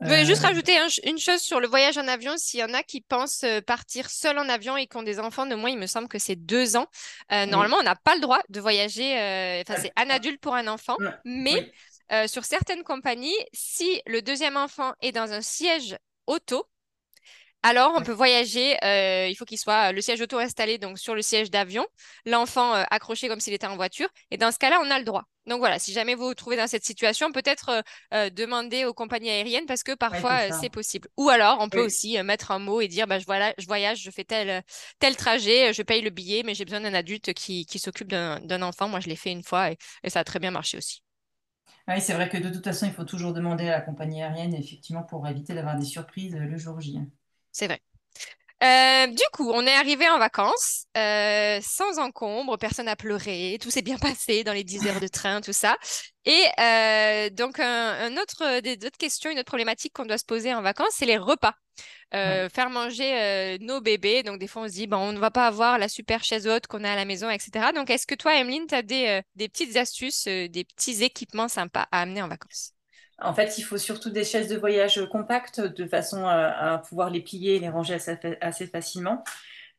Je 0.00 0.06
voulais 0.06 0.24
juste 0.24 0.44
Euh, 0.44 0.48
rajouter 0.48 0.76
un 0.78 0.86
une 1.04 1.18
chose 1.18 1.40
sur 1.40 1.58
le 1.60 1.66
voyage 1.66 1.98
en 1.98 2.06
avion. 2.06 2.34
S'il 2.36 2.60
y 2.60 2.64
en 2.64 2.72
a 2.72 2.82
qui 2.82 3.00
pensent 3.00 3.42
euh, 3.44 3.60
partir 3.60 4.10
seul 4.10 4.38
en 4.38 4.48
avion 4.48 4.76
et 4.76 4.86
qui 4.86 4.96
ont 4.96 5.02
des 5.02 5.18
enfants 5.18 5.46
de 5.46 5.54
moins, 5.56 5.70
il 5.70 5.78
me 5.78 5.86
semble 5.86 6.08
que 6.08 6.18
c'est 6.18 6.36
deux 6.36 6.76
ans. 6.76 6.86
Euh, 7.32 7.44
oui. 7.44 7.50
normalement, 7.50 7.78
on 7.80 7.82
n'a 7.82 7.96
pas 7.96 8.14
le 8.14 8.20
droit 8.20 8.40
de 8.48 8.60
voyager. 8.60 9.18
euh, 9.18 9.62
Enfin, 9.62 9.80
c'est 9.80 9.92
un 9.96 10.08
adulte 10.10 10.40
pour 10.40 10.54
un 10.54 10.68
enfant. 10.68 10.96
Mais 11.24 11.54
oui, 11.54 11.72
euh, 12.12 12.26
sur 12.28 12.44
certaines 12.44 12.84
compagnies, 12.84 13.34
si 13.52 14.00
le 14.06 14.22
deuxième 14.22 14.56
enfant 14.56 14.92
est 15.00 15.12
dans 15.12 15.32
un 15.32 15.42
siège 15.42 15.96
auto, 16.26 16.64
alors, 17.64 17.92
on 17.96 18.02
peut 18.02 18.12
voyager. 18.12 18.76
euh, 18.84 19.26
il 19.28 19.34
faut 19.34 19.44
qu'il 19.44 19.58
soit 19.58 19.90
le 19.92 20.00
siège 20.00 20.20
auto 20.20 20.38
installé 20.38 20.78
donc 20.78 20.98
sur 20.98 21.14
le 21.16 21.22
siège 21.22 21.50
d'avion, 21.50 21.84
l'enfant 22.24 22.74
euh, 22.74 22.84
accroché 22.90 23.28
comme 23.28 23.40
s'il 23.40 23.52
était 23.52 23.66
en 23.66 23.74
voiture. 23.76 24.08
Et 24.30 24.36
dans 24.36 24.52
ce 24.52 24.58
cas-là, 24.58 24.78
on 24.82 24.90
a 24.90 24.98
le 24.98 25.04
droit. 25.04 25.24
Donc 25.48 25.58
voilà, 25.60 25.78
si 25.78 25.92
jamais 25.92 26.14
vous 26.14 26.26
vous 26.26 26.34
trouvez 26.34 26.56
dans 26.56 26.66
cette 26.66 26.84
situation, 26.84 27.32
peut-être 27.32 27.70
euh, 27.70 27.82
euh, 28.14 28.30
demander 28.30 28.84
aux 28.84 28.94
compagnies 28.94 29.30
aériennes 29.30 29.66
parce 29.66 29.82
que 29.82 29.92
parfois 29.94 30.48
euh, 30.48 30.50
c'est 30.52 30.70
possible. 30.70 31.08
Ou 31.16 31.30
alors, 31.30 31.58
on 31.60 31.68
peut 31.70 31.80
Oui. 31.80 31.84
aussi 31.84 32.20
mettre 32.22 32.50
un 32.52 32.58
mot 32.58 32.80
et 32.80 32.88
dire 32.88 33.06
bah, 33.06 33.18
je, 33.18 33.24
voilà, 33.26 33.54
je 33.58 33.66
voyage, 33.66 34.02
je 34.02 34.10
fais 34.10 34.24
tel, 34.24 34.62
tel 34.98 35.16
trajet, 35.16 35.72
je 35.72 35.82
paye 35.82 36.02
le 36.02 36.10
billet, 36.10 36.42
mais 36.44 36.54
j'ai 36.54 36.64
besoin 36.64 36.80
d'un 36.82 36.94
adulte 36.94 37.32
qui, 37.34 37.66
qui 37.66 37.78
s'occupe 37.78 38.08
d'un 38.08 38.62
enfant. 38.62 38.88
Moi, 38.88 39.00
je 39.00 39.08
l'ai 39.08 39.16
fait 39.16 39.32
une 39.32 39.42
fois 39.44 39.70
et, 39.72 39.78
et 40.04 40.10
ça 40.10 40.20
a 40.20 40.24
très 40.24 40.38
bien 40.38 40.50
marché 40.50 40.76
aussi. 40.78 41.02
Oui, 41.88 42.00
c'est 42.00 42.14
vrai 42.14 42.28
que 42.28 42.36
de 42.36 42.50
toute 42.50 42.62
façon, 42.62 42.86
il 42.86 42.92
faut 42.92 43.02
toujours 43.04 43.32
demander 43.32 43.66
à 43.66 43.72
la 43.72 43.80
compagnie 43.80 44.22
aérienne, 44.22 44.54
effectivement, 44.54 45.02
pour 45.02 45.26
éviter 45.26 45.54
d'avoir 45.54 45.76
des 45.76 45.84
surprises 45.84 46.36
le 46.36 46.56
jour 46.56 46.80
J. 46.80 47.00
C'est 47.52 47.66
vrai. 47.66 47.80
Euh, 48.62 49.06
du 49.06 49.22
coup, 49.32 49.50
on 49.52 49.64
est 49.66 49.74
arrivé 49.74 50.08
en 50.08 50.18
vacances, 50.18 50.86
euh, 50.96 51.60
sans 51.62 51.98
encombre, 52.00 52.58
personne 52.58 52.86
n'a 52.86 52.96
pleuré, 52.96 53.56
tout 53.60 53.70
s'est 53.70 53.82
bien 53.82 53.98
passé 53.98 54.42
dans 54.42 54.52
les 54.52 54.64
10 54.64 54.86
heures 54.88 55.00
de 55.00 55.06
train, 55.06 55.40
tout 55.40 55.52
ça. 55.52 55.76
Et 56.24 56.42
euh, 56.58 57.30
donc, 57.30 57.60
un, 57.60 57.64
un 57.66 58.16
autre, 58.16 58.60
des 58.60 58.72
autres 58.84 58.98
questions, 58.98 59.30
une 59.30 59.38
autre 59.38 59.46
problématique 59.46 59.92
qu'on 59.92 60.06
doit 60.06 60.18
se 60.18 60.24
poser 60.24 60.52
en 60.54 60.62
vacances, 60.62 60.92
c'est 60.92 61.06
les 61.06 61.18
repas. 61.18 61.54
Euh, 62.14 62.48
faire 62.48 62.70
manger 62.70 63.20
euh, 63.20 63.58
nos 63.60 63.80
bébés. 63.80 64.22
Donc, 64.22 64.38
des 64.38 64.46
fois, 64.46 64.62
on 64.62 64.68
se 64.68 64.72
dit, 64.72 64.86
bon, 64.86 64.96
on 64.96 65.12
ne 65.12 65.18
va 65.18 65.30
pas 65.30 65.46
avoir 65.46 65.78
la 65.78 65.88
super 65.88 66.24
chaise 66.24 66.48
haute 66.48 66.66
qu'on 66.66 66.84
a 66.84 66.92
à 66.92 66.96
la 66.96 67.04
maison, 67.04 67.30
etc. 67.30 67.72
Donc, 67.74 67.90
est-ce 67.90 68.06
que 68.06 68.14
toi, 68.14 68.34
Emeline, 68.34 68.66
tu 68.66 68.74
as 68.74 68.82
des, 68.82 69.06
euh, 69.08 69.22
des 69.36 69.48
petites 69.48 69.76
astuces, 69.76 70.26
euh, 70.26 70.48
des 70.48 70.64
petits 70.64 71.04
équipements 71.04 71.48
sympas 71.48 71.86
à 71.92 72.02
amener 72.02 72.22
en 72.22 72.28
vacances? 72.28 72.72
En 73.20 73.34
fait, 73.34 73.58
il 73.58 73.62
faut 73.62 73.78
surtout 73.78 74.10
des 74.10 74.24
chaises 74.24 74.48
de 74.48 74.56
voyage 74.56 75.04
compactes 75.10 75.60
de 75.60 75.86
façon 75.86 76.24
à, 76.26 76.82
pouvoir 76.88 77.10
les 77.10 77.20
plier 77.20 77.56
et 77.56 77.58
les 77.58 77.68
ranger 77.68 77.96
assez, 78.40 78.66
facilement. 78.66 79.24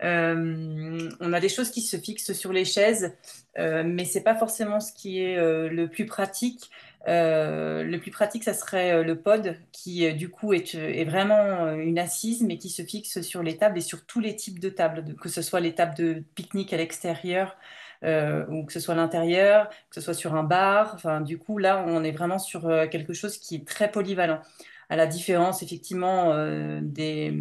Euh, 0.03 1.09
on 1.19 1.33
a 1.33 1.39
des 1.39 1.49
choses 1.49 1.71
qui 1.71 1.81
se 1.81 1.97
fixent 1.97 2.33
sur 2.33 2.53
les 2.53 2.65
chaises, 2.65 3.13
euh, 3.57 3.83
mais 3.85 4.05
c'est 4.05 4.23
pas 4.23 4.35
forcément 4.35 4.79
ce 4.79 4.93
qui 4.93 5.21
est 5.21 5.37
euh, 5.37 5.69
le 5.69 5.87
plus 5.89 6.05
pratique. 6.05 6.69
le 7.07 7.97
plus 7.97 8.11
pratique, 8.11 8.43
ça 8.43 8.53
serait 8.53 9.03
le 9.03 9.21
pod, 9.21 9.57
qui 9.71 10.13
du 10.13 10.29
coup 10.29 10.53
est, 10.53 10.75
est, 10.75 11.05
vraiment 11.05 11.71
une 11.73 11.97
assise, 11.97 12.41
mais 12.41 12.57
qui 12.57 12.69
se 12.69 12.83
fixe 12.83 13.21
sur 13.21 13.41
les 13.41 13.57
tables 13.57 13.77
et 13.77 13.81
sur 13.81 14.05
tous 14.05 14.19
les 14.19 14.35
types 14.35 14.59
de 14.59 14.69
tables, 14.69 15.15
que 15.15 15.29
ce 15.29 15.41
soit 15.41 15.61
les 15.61 15.73
tables 15.75 15.95
de 15.95 16.23
pique-nique 16.35 16.73
à 16.73 16.77
l'extérieur, 16.77 17.55
euh, 17.55 17.57
ou 18.03 18.65
que 18.65 18.73
ce 18.73 18.79
soit 18.79 18.93
à 18.93 18.97
l'intérieur, 18.97 19.69
que 19.69 19.95
ce 19.95 20.01
soit 20.01 20.13
sur 20.13 20.35
un 20.35 20.43
bar. 20.43 20.93
Enfin, 20.95 21.21
du 21.21 21.37
coup, 21.37 21.57
là, 21.57 21.83
on 21.87 22.03
est 22.03 22.11
vraiment 22.11 22.39
sur 22.39 22.67
euh, 22.67 22.87
quelque 22.87 23.13
chose 23.13 23.37
qui 23.37 23.55
est 23.55 23.67
très 23.67 23.91
polyvalent. 23.91 24.41
À 24.89 24.95
la 24.95 25.05
différence, 25.05 25.61
effectivement, 25.61 26.31
euh, 26.33 26.79
des, 26.81 27.31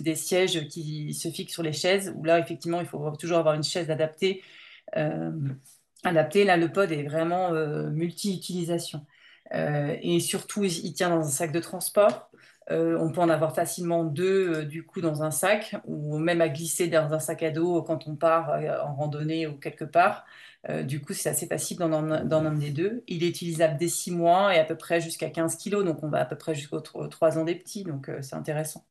des, 0.00 0.14
sièges 0.14 0.68
qui 0.68 1.12
se 1.14 1.28
fixent 1.28 1.52
sur 1.52 1.62
les 1.62 1.72
chaises, 1.72 2.12
où 2.16 2.24
là, 2.24 2.38
effectivement, 2.38 2.80
il 2.80 2.86
faut 2.86 3.10
toujours 3.16 3.38
avoir 3.38 3.54
une 3.54 3.64
chaise 3.64 3.90
adaptée. 3.90 4.42
adaptée. 6.04 6.44
Là, 6.44 6.56
le 6.56 6.70
pod 6.70 6.92
est 6.92 7.02
vraiment 7.02 7.50
multi-utilisation. 7.90 9.04
et 9.52 10.20
surtout, 10.20 10.64
il 10.64 10.94
tient 10.94 11.10
dans 11.10 11.26
un 11.26 11.30
sac 11.30 11.50
de 11.50 11.60
transport. 11.60 12.30
Euh, 12.70 12.96
on 12.98 13.12
peut 13.12 13.20
en 13.20 13.28
avoir 13.28 13.54
facilement 13.54 14.04
deux 14.04 14.54
euh, 14.54 14.64
du 14.64 14.86
coup 14.86 15.02
dans 15.02 15.22
un 15.22 15.30
sac 15.30 15.76
ou 15.84 16.16
même 16.16 16.40
à 16.40 16.48
glisser 16.48 16.88
dans 16.88 17.12
un 17.12 17.18
sac 17.18 17.42
à 17.42 17.50
dos 17.50 17.82
quand 17.82 18.08
on 18.08 18.16
part 18.16 18.52
euh, 18.52 18.80
en 18.82 18.94
randonnée 18.94 19.46
ou 19.46 19.58
quelque 19.58 19.84
part. 19.84 20.24
du 20.84 21.02
coup, 21.02 21.12
c'est 21.12 21.28
assez 21.28 21.46
facile 21.46 21.76
dans 21.76 21.92
un, 21.92 22.54
des 22.54 22.70
deux. 22.70 23.04
Il 23.06 23.22
est 23.22 23.28
utilisable 23.28 23.76
dès 23.76 23.88
6 23.88 24.12
mois 24.12 24.54
et 24.54 24.58
à 24.58 24.64
peu 24.64 24.76
près 24.76 24.98
jusqu'à 24.98 25.28
15 25.28 25.56
kilos, 25.56 25.84
donc 25.84 26.02
on 26.02 26.08
va 26.08 26.20
à 26.20 26.24
peu 26.24 26.36
près 26.36 26.54
jusqu'aux 26.54 26.80
3 26.80 27.38
ans 27.38 27.44
des 27.44 27.54
petits, 27.54 27.84
donc 27.84 28.10
c'est 28.22 28.34
intéressant. 28.34 28.86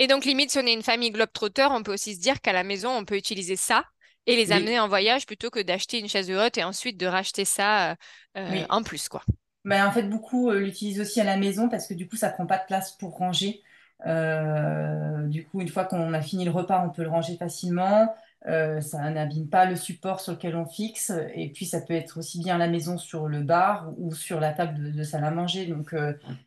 Et 0.00 0.08
donc, 0.08 0.24
limite, 0.24 0.50
si 0.50 0.58
on 0.58 0.66
est 0.66 0.72
une 0.72 0.82
famille 0.82 1.12
globe-trotteur, 1.12 1.70
on 1.70 1.84
peut 1.84 1.92
aussi 1.92 2.16
se 2.16 2.20
dire 2.20 2.40
qu'à 2.40 2.52
la 2.52 2.64
maison, 2.64 2.90
on 2.90 3.04
peut 3.04 3.16
utiliser 3.16 3.54
ça 3.54 3.84
et 4.26 4.34
les 4.34 4.50
amener 4.50 4.80
en 4.80 4.88
voyage 4.88 5.26
plutôt 5.26 5.50
que 5.50 5.60
d'acheter 5.60 6.00
une 6.00 6.08
chaise 6.08 6.26
de 6.26 6.34
haute 6.34 6.58
et 6.58 6.64
ensuite 6.64 6.98
de 6.98 7.06
racheter 7.06 7.44
ça 7.44 7.94
en 8.34 8.82
plus, 8.82 9.08
quoi. 9.08 9.22
Bah, 9.66 9.86
en 9.88 9.90
fait, 9.90 10.04
beaucoup 10.04 10.48
euh, 10.48 10.60
l'utilisent 10.60 11.00
aussi 11.00 11.20
à 11.20 11.24
la 11.24 11.36
maison 11.36 11.68
parce 11.68 11.88
que 11.88 11.94
du 11.94 12.08
coup, 12.08 12.16
ça 12.16 12.30
prend 12.30 12.46
pas 12.46 12.58
de 12.58 12.64
place 12.66 12.92
pour 12.92 13.16
ranger. 13.16 13.62
Euh, 14.06 15.26
du 15.26 15.44
coup, 15.44 15.60
une 15.60 15.68
fois 15.68 15.84
qu'on 15.84 16.14
a 16.14 16.22
fini 16.22 16.44
le 16.44 16.52
repas, 16.52 16.84
on 16.86 16.90
peut 16.90 17.02
le 17.02 17.08
ranger 17.08 17.36
facilement. 17.36 18.14
Euh, 18.46 18.80
ça 18.80 19.10
n'abîme 19.10 19.48
pas 19.48 19.64
le 19.66 19.74
support 19.74 20.20
sur 20.20 20.34
lequel 20.34 20.54
on 20.54 20.66
fixe. 20.66 21.12
Et 21.34 21.50
puis, 21.50 21.66
ça 21.66 21.80
peut 21.80 21.94
être 21.94 22.18
aussi 22.18 22.38
bien 22.38 22.54
à 22.54 22.58
la 22.58 22.68
maison 22.68 22.96
sur 22.96 23.26
le 23.26 23.42
bar 23.42 23.92
ou 23.98 24.14
sur 24.14 24.38
la 24.38 24.52
table 24.52 24.92
de, 24.92 25.02
salle 25.02 25.24
à 25.24 25.32
manger. 25.32 25.66
Donc, 25.66 25.96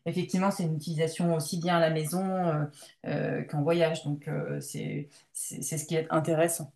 effectivement, 0.06 0.50
c'est 0.50 0.64
une 0.64 0.76
utilisation 0.76 1.36
aussi 1.36 1.60
bien 1.60 1.76
à 1.76 1.82
la 1.82 1.90
maison 1.90 2.70
qu'en 3.04 3.62
voyage. 3.64 4.06
Donc, 4.06 4.30
c'est 4.62 5.10
ce 5.34 5.86
qui 5.86 5.96
est 5.96 6.08
intéressant. 6.10 6.72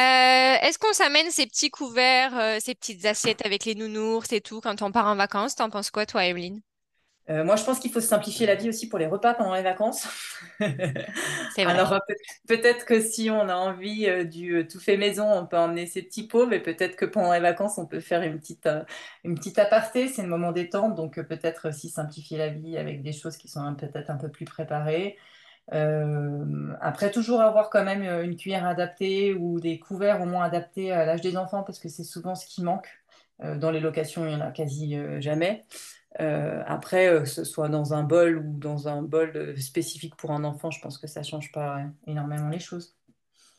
Euh, 0.00 0.56
est-ce 0.62 0.78
qu'on 0.78 0.94
s'amène 0.94 1.30
ces 1.30 1.46
petits 1.46 1.68
couverts, 1.68 2.38
euh, 2.38 2.56
ces 2.58 2.74
petites 2.74 3.04
assiettes 3.04 3.44
avec 3.44 3.66
les 3.66 3.74
nounours 3.74 4.32
et 4.32 4.40
tout 4.40 4.62
quand 4.62 4.80
on 4.80 4.92
part 4.92 5.06
en 5.06 5.14
vacances? 5.14 5.56
T'en 5.56 5.68
penses 5.68 5.90
quoi, 5.90 6.06
toi, 6.06 6.24
Evelyne? 6.24 6.62
Euh, 7.28 7.44
moi, 7.44 7.56
je 7.56 7.64
pense 7.64 7.78
qu'il 7.78 7.92
faut 7.92 8.00
simplifier 8.00 8.46
la 8.46 8.54
vie 8.54 8.70
aussi 8.70 8.88
pour 8.88 8.98
les 8.98 9.06
repas 9.06 9.34
pendant 9.34 9.54
les 9.54 9.62
vacances. 9.62 10.08
Vrai. 10.58 11.66
Alors, 11.66 12.00
peut-être 12.48 12.86
que 12.86 12.98
si 12.98 13.30
on 13.30 13.48
a 13.50 13.54
envie 13.54 14.08
du 14.26 14.66
tout 14.66 14.80
fait 14.80 14.96
maison, 14.96 15.30
on 15.30 15.46
peut 15.46 15.58
emmener 15.58 15.84
ses 15.86 16.02
petits 16.02 16.26
pots, 16.26 16.46
mais 16.46 16.60
peut-être 16.60 16.96
que 16.96 17.04
pendant 17.04 17.32
les 17.34 17.40
vacances, 17.40 17.76
on 17.76 17.86
peut 17.86 18.00
faire 18.00 18.22
une 18.22 18.40
petite, 18.40 18.68
une 19.22 19.34
petite 19.34 19.58
aparté. 19.58 20.08
C'est 20.08 20.22
le 20.22 20.28
moment 20.28 20.50
détente, 20.50 20.94
donc 20.94 21.20
peut-être 21.20 21.68
aussi 21.68 21.90
simplifier 21.90 22.38
la 22.38 22.48
vie 22.48 22.78
avec 22.78 23.02
des 23.02 23.12
choses 23.12 23.36
qui 23.36 23.48
sont 23.48 23.74
peut-être 23.74 24.08
un 24.08 24.16
peu 24.16 24.30
plus 24.30 24.46
préparées. 24.46 25.18
Euh, 25.72 26.74
après, 26.80 27.10
toujours 27.10 27.40
avoir 27.40 27.70
quand 27.70 27.84
même 27.84 28.02
une 28.02 28.36
cuillère 28.36 28.66
adaptée 28.66 29.34
ou 29.34 29.60
des 29.60 29.78
couverts 29.78 30.20
au 30.20 30.26
moins 30.26 30.44
adaptés 30.44 30.92
à 30.92 31.04
l'âge 31.04 31.20
des 31.20 31.36
enfants 31.36 31.62
parce 31.62 31.78
que 31.78 31.88
c'est 31.88 32.04
souvent 32.04 32.34
ce 32.34 32.46
qui 32.46 32.62
manque. 32.62 32.88
Euh, 33.42 33.56
dans 33.56 33.70
les 33.70 33.80
locations, 33.80 34.26
il 34.26 34.34
n'y 34.34 34.42
en 34.42 34.46
a 34.46 34.50
quasi 34.50 34.96
euh, 34.96 35.20
jamais. 35.20 35.64
après, 36.18 37.24
ce 37.24 37.44
soit 37.44 37.68
dans 37.68 37.94
un 37.94 38.02
bol 38.02 38.38
ou 38.38 38.58
dans 38.58 38.88
un 38.88 39.02
bol 39.02 39.56
spécifique 39.58 40.16
pour 40.16 40.32
un 40.32 40.44
enfant, 40.44 40.70
je 40.70 40.80
pense 40.80 40.98
que 40.98 41.06
ça 41.06 41.20
ne 41.20 41.24
change 41.24 41.52
pas 41.52 41.82
énormément 42.06 42.48
les 42.48 42.58
choses. 42.58 42.99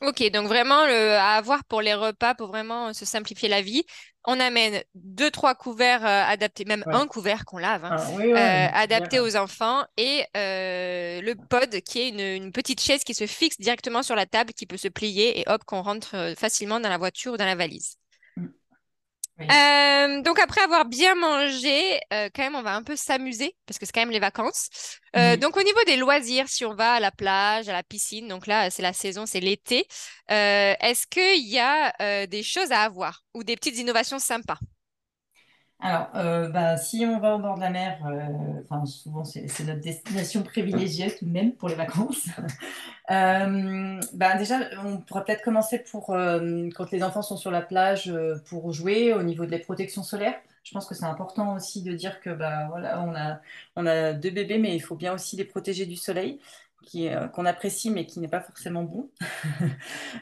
Ok, 0.02 0.28
donc 0.32 0.48
vraiment 0.48 0.84
le, 0.84 1.12
à 1.12 1.34
avoir 1.34 1.64
pour 1.64 1.80
les 1.80 1.94
repas, 1.94 2.34
pour 2.34 2.48
vraiment 2.48 2.92
se 2.92 3.04
simplifier 3.04 3.48
la 3.48 3.62
vie, 3.62 3.84
on 4.24 4.40
amène 4.40 4.82
deux, 4.94 5.30
trois 5.30 5.54
couverts 5.54 6.04
euh, 6.04 6.24
adaptés, 6.24 6.64
même 6.64 6.82
un 6.86 7.06
couvert 7.06 7.44
qu'on 7.44 7.58
lave, 7.58 7.84
hein, 7.84 7.96
ah, 7.98 8.20
euh, 8.20 8.68
adapté 8.72 9.20
aux 9.20 9.36
enfants, 9.36 9.84
et 9.96 10.24
euh, 10.36 11.20
le 11.20 11.34
pod 11.34 11.80
qui 11.82 12.00
est 12.00 12.08
une, 12.36 12.52
petite 12.52 12.80
chaise 12.80 13.04
qui 13.04 13.14
se 13.14 13.26
fixe 13.26 13.58
directement 13.58 14.02
sur 14.02 14.16
la 14.16 14.26
table, 14.26 14.52
qui 14.52 14.66
peut 14.66 14.76
se 14.76 14.88
plier, 14.88 15.40
et 15.40 15.44
hop, 15.46 15.62
qu'on 15.64 15.82
rentre 15.82 16.34
facilement 16.36 16.80
dans 16.80 16.88
la 16.88 16.98
voiture 16.98 17.34
ou 17.34 17.36
dans 17.36 17.46
la 17.46 17.54
valise. 17.54 17.96
Euh, 19.40 20.22
donc 20.22 20.38
après 20.38 20.60
avoir 20.60 20.84
bien 20.84 21.14
mangé, 21.14 21.98
euh, 22.12 22.28
quand 22.34 22.42
même 22.42 22.54
on 22.54 22.62
va 22.62 22.74
un 22.74 22.82
peu 22.82 22.96
s'amuser 22.96 23.56
parce 23.66 23.78
que 23.78 23.86
c'est 23.86 23.92
quand 23.92 24.02
même 24.02 24.10
les 24.10 24.20
vacances. 24.20 24.68
Euh, 25.16 25.36
donc 25.36 25.56
au 25.56 25.62
niveau 25.62 25.82
des 25.86 25.96
loisirs, 25.96 26.48
si 26.48 26.64
on 26.64 26.74
va 26.74 26.94
à 26.94 27.00
la 27.00 27.10
plage, 27.10 27.68
à 27.68 27.72
la 27.72 27.82
piscine, 27.82 28.28
donc 28.28 28.46
là 28.46 28.70
c'est 28.70 28.82
la 28.82 28.92
saison, 28.92 29.26
c'est 29.26 29.40
l'été, 29.40 29.86
est-ce 30.28 31.06
qu'il 31.06 31.48
y 31.48 31.58
a 31.58 32.26
des 32.26 32.42
choses 32.42 32.72
à 32.72 32.82
avoir 32.82 33.24
ou 33.34 33.42
des 33.42 33.56
petites 33.56 33.78
innovations 33.78 34.18
sympas? 34.18 34.58
Alors, 35.82 36.08
bah, 36.52 36.76
si 36.76 37.04
on 37.04 37.18
va 37.18 37.34
au 37.34 37.38
bord 37.40 37.56
de 37.56 37.60
la 37.60 37.70
mer, 37.70 37.98
enfin, 38.62 38.86
souvent 38.86 39.24
c'est 39.24 39.64
notre 39.64 39.80
destination 39.80 40.42
privilégiée 40.42 41.14
tout 41.14 41.24
de 41.24 41.30
même 41.30 41.52
pour 41.52 41.68
les 41.68 41.74
vacances. 41.74 42.28
bah, 43.08 44.36
déjà, 44.38 44.60
on 44.84 44.98
pourrait 44.98 45.24
peut-être 45.24 45.42
commencer 45.42 45.80
pour 45.80 46.06
quand 46.06 46.90
les 46.92 47.02
enfants 47.02 47.22
sont 47.22 47.36
sur 47.36 47.50
la 47.50 47.62
plage 47.62 48.12
pour 48.48 48.72
jouer 48.72 49.12
au 49.12 49.24
niveau 49.24 49.44
des 49.44 49.58
protections 49.58 50.04
solaires. 50.04 50.38
Je 50.62 50.72
pense 50.72 50.86
que 50.86 50.94
c'est 50.94 51.04
important 51.04 51.56
aussi 51.56 51.82
de 51.82 51.92
dire 51.92 52.20
que 52.20 52.30
bah, 52.30 52.68
voilà, 52.70 53.02
on 53.02 53.14
a, 53.16 53.40
on 53.74 53.84
a 53.84 54.12
deux 54.12 54.30
bébés, 54.30 54.58
mais 54.58 54.76
il 54.76 54.80
faut 54.80 54.94
bien 54.94 55.12
aussi 55.12 55.36
les 55.36 55.44
protéger 55.44 55.86
du 55.86 55.96
soleil 55.96 56.38
euh, 56.94 57.26
qu'on 57.28 57.46
apprécie 57.46 57.90
mais 57.90 58.06
qui 58.06 58.20
n'est 58.20 58.28
pas 58.28 58.40
forcément 58.40 58.82
bon. 58.82 59.08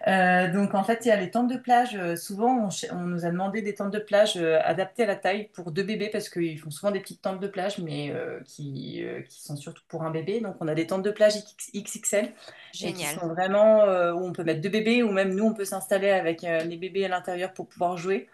Euh, 0.06 0.50
donc 0.52 0.74
en 0.74 0.82
fait, 0.82 1.00
il 1.04 1.08
y 1.08 1.10
a 1.10 1.16
les 1.16 1.30
tentes 1.30 1.48
de 1.48 1.56
plage. 1.56 1.94
Euh, 1.94 2.16
souvent, 2.16 2.68
on, 2.92 3.00
nous 3.00 3.26
a 3.26 3.30
demandé 3.30 3.60
des 3.60 3.74
tentes 3.74 3.92
de 3.92 3.98
plage 3.98 4.36
adaptées 4.36 5.02
à 5.02 5.06
la 5.06 5.16
taille 5.16 5.50
pour 5.52 5.72
deux 5.72 5.82
bébés 5.82 6.08
parce 6.10 6.30
qu'ils 6.30 6.58
font 6.58 6.70
souvent 6.70 6.90
des 6.90 7.00
petites 7.00 7.20
tentes 7.20 7.40
de 7.40 7.48
plage 7.48 7.78
mais 7.78 8.14
qui, 8.46 9.04
qui, 9.28 9.42
sont 9.42 9.56
surtout 9.56 9.82
pour 9.88 10.02
un 10.02 10.10
bébé. 10.10 10.40
Donc 10.40 10.56
on 10.60 10.68
a 10.68 10.74
des 10.74 10.86
tentes 10.86 11.02
de 11.02 11.10
plage 11.10 11.34
XXL 11.74 12.32
Génial. 12.72 12.94
qui 12.94 13.20
sont 13.20 13.28
vraiment 13.28 13.84
où 14.12 14.24
on 14.24 14.32
peut 14.32 14.44
mettre 14.44 14.60
deux 14.60 14.70
bébés 14.70 15.02
ou 15.02 15.10
même 15.12 15.34
nous 15.34 15.44
on 15.44 15.54
peut 15.54 15.64
s'installer 15.64 16.10
avec 16.10 16.42
les 16.42 16.76
bébés 16.76 17.04
à 17.04 17.08
l'intérieur 17.08 17.52
pour 17.52 17.68
pouvoir 17.68 17.98
jouer. 17.98 18.28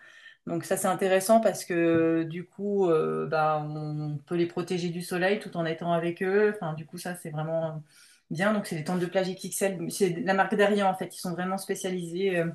Donc 0.47 0.65
ça 0.65 0.77
c'est 0.77 0.89
intéressant 0.89 1.41
parce 1.41 1.65
que 1.65 2.23
du 2.23 2.45
coup 2.45 2.89
bah, 3.29 3.65
on 3.67 4.19
peut 4.27 4.37
les 4.37 4.47
protéger 4.47 4.91
du 4.91 5.03
soleil 5.03 5.41
tout 5.41 5.57
en 5.57 5.65
étant 5.65 5.93
avec 5.93 6.23
eux. 6.23 6.53
Enfin 6.55 6.75
du 6.75 6.87
coup 6.87 6.99
ça 6.99 7.17
c'est 7.17 7.31
vraiment 7.31 7.83
bien. 8.31 8.53
Donc, 8.53 8.67
c'est 8.67 8.77
des 8.77 8.85
tentes 8.85 9.01
de 9.01 9.07
plage 9.07 9.29
XXL. 9.29 9.91
C'est 9.91 10.11
la 10.21 10.35
marque 10.35 10.55
Darien, 10.55 10.87
en 10.87 10.95
fait. 10.95 11.15
Ils 11.15 11.21
sont 11.21 11.33
vraiment 11.33 11.59
spécialisés 11.59 12.39
euh, 12.39 12.51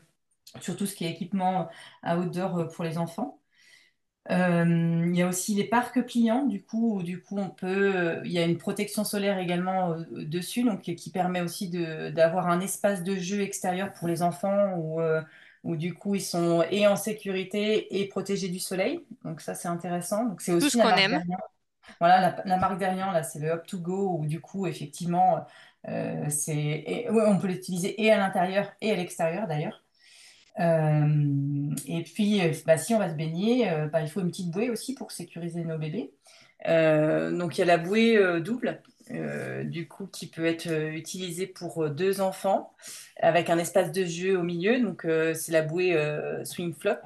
sur 0.60 0.76
tout 0.76 0.86
ce 0.86 0.96
qui 0.96 1.06
est 1.06 1.12
équipement 1.12 1.70
à 2.04 2.18
outdoor 2.18 2.58
euh, 2.60 2.66
pour 2.66 2.84
les 2.84 2.98
enfants. 2.98 3.40
Euh, 4.30 5.04
il 5.08 5.16
y 5.16 5.24
a 5.24 5.28
aussi 5.28 5.56
les 5.56 5.64
parcs 5.64 6.00
pliants, 6.06 6.46
du 6.46 6.64
coup, 6.64 6.98
où, 6.98 7.04
du 7.04 7.24
coup 7.24 7.40
on 7.40 7.50
peut. 7.50 8.22
il 8.24 8.32
y 8.32 8.38
a 8.38 8.46
une 8.46 8.60
protection 8.60 9.04
solaire 9.04 9.40
également 9.40 9.96
dessus, 10.12 10.64
donc 10.64 10.82
qui 10.82 11.10
permet 11.10 11.42
aussi 11.42 11.70
d'avoir 11.70 12.48
un 12.48 12.62
espace 12.62 13.02
de 13.02 13.16
jeu 13.16 13.42
extérieur 13.42 13.92
pour 13.94 14.08
les 14.08 14.22
enfants 14.22 14.76
où, 14.78 15.02
où, 15.64 15.76
du 15.76 15.96
coup 15.96 16.14
ils 16.14 16.22
sont 16.22 16.64
et 16.70 16.86
en 16.86 16.96
sécurité 16.96 18.00
et 18.00 18.08
protégés 18.10 18.50
du 18.50 18.60
soleil. 18.60 19.04
Donc 19.26 19.42
ça 19.42 19.56
c'est 19.56 19.68
intéressant. 19.68 20.26
Donc 20.26 20.42
c'est 20.42 20.54
aussi 20.54 20.68
tout 20.68 20.78
ce 20.78 20.78
qu'on 20.78 20.96
aime. 20.96 21.24
Voilà, 22.00 22.42
la, 22.46 22.58
marque 22.58 22.78
derrière, 22.78 23.12
là, 23.12 23.24
c'est 23.24 23.40
le 23.40 23.50
Up 23.50 23.66
to 23.68 23.80
Go, 23.80 24.18
où 24.20 24.26
du 24.26 24.40
coup, 24.40 24.68
effectivement, 24.68 25.46
euh, 25.88 26.26
c'est, 26.30 27.08
on 27.10 27.38
peut 27.38 27.48
l'utiliser 27.48 28.02
et 28.02 28.12
à 28.12 28.18
l'intérieur 28.18 28.72
et 28.82 28.92
à 28.92 28.96
l'extérieur 28.96 29.48
d'ailleurs. 29.48 29.84
Euh, 30.60 31.74
et 31.88 32.04
puis, 32.04 32.42
euh, 32.42 32.54
bah, 32.66 32.78
si 32.78 32.94
on 32.94 33.00
va 33.00 33.10
se 33.10 33.16
baigner, 33.16 33.70
bah, 33.92 34.02
il 34.02 34.10
faut 34.10 34.22
une 34.22 34.30
petite 34.30 34.52
bouée 34.52 34.70
aussi 34.70 34.94
pour 34.94 35.12
sécuriser 35.12 35.64
nos 35.64 35.78
bébés. 35.78 36.12
donc, 36.66 37.58
il 37.58 37.60
y 37.60 37.64
a 37.64 37.66
la 37.66 37.78
bouée 37.78 38.42
double, 38.42 38.82
du 39.66 39.88
coup, 39.88 40.08
qui 40.08 40.28
peut 40.28 40.46
être 40.46 40.72
utilisée 40.94 41.48
pour 41.48 41.90
deux 41.90 42.22
enfants, 42.22 42.74
avec 43.22 43.50
un 43.50 43.58
espace 43.58 43.92
de 43.92 44.06
jeu 44.06 44.38
au 44.38 44.44
milieu. 44.44 44.80
Donc, 44.80 45.06
c'est 45.34 45.52
la 45.52 45.62
bouée 45.62 45.98
Swing 46.44 46.74
Flop. 46.74 47.00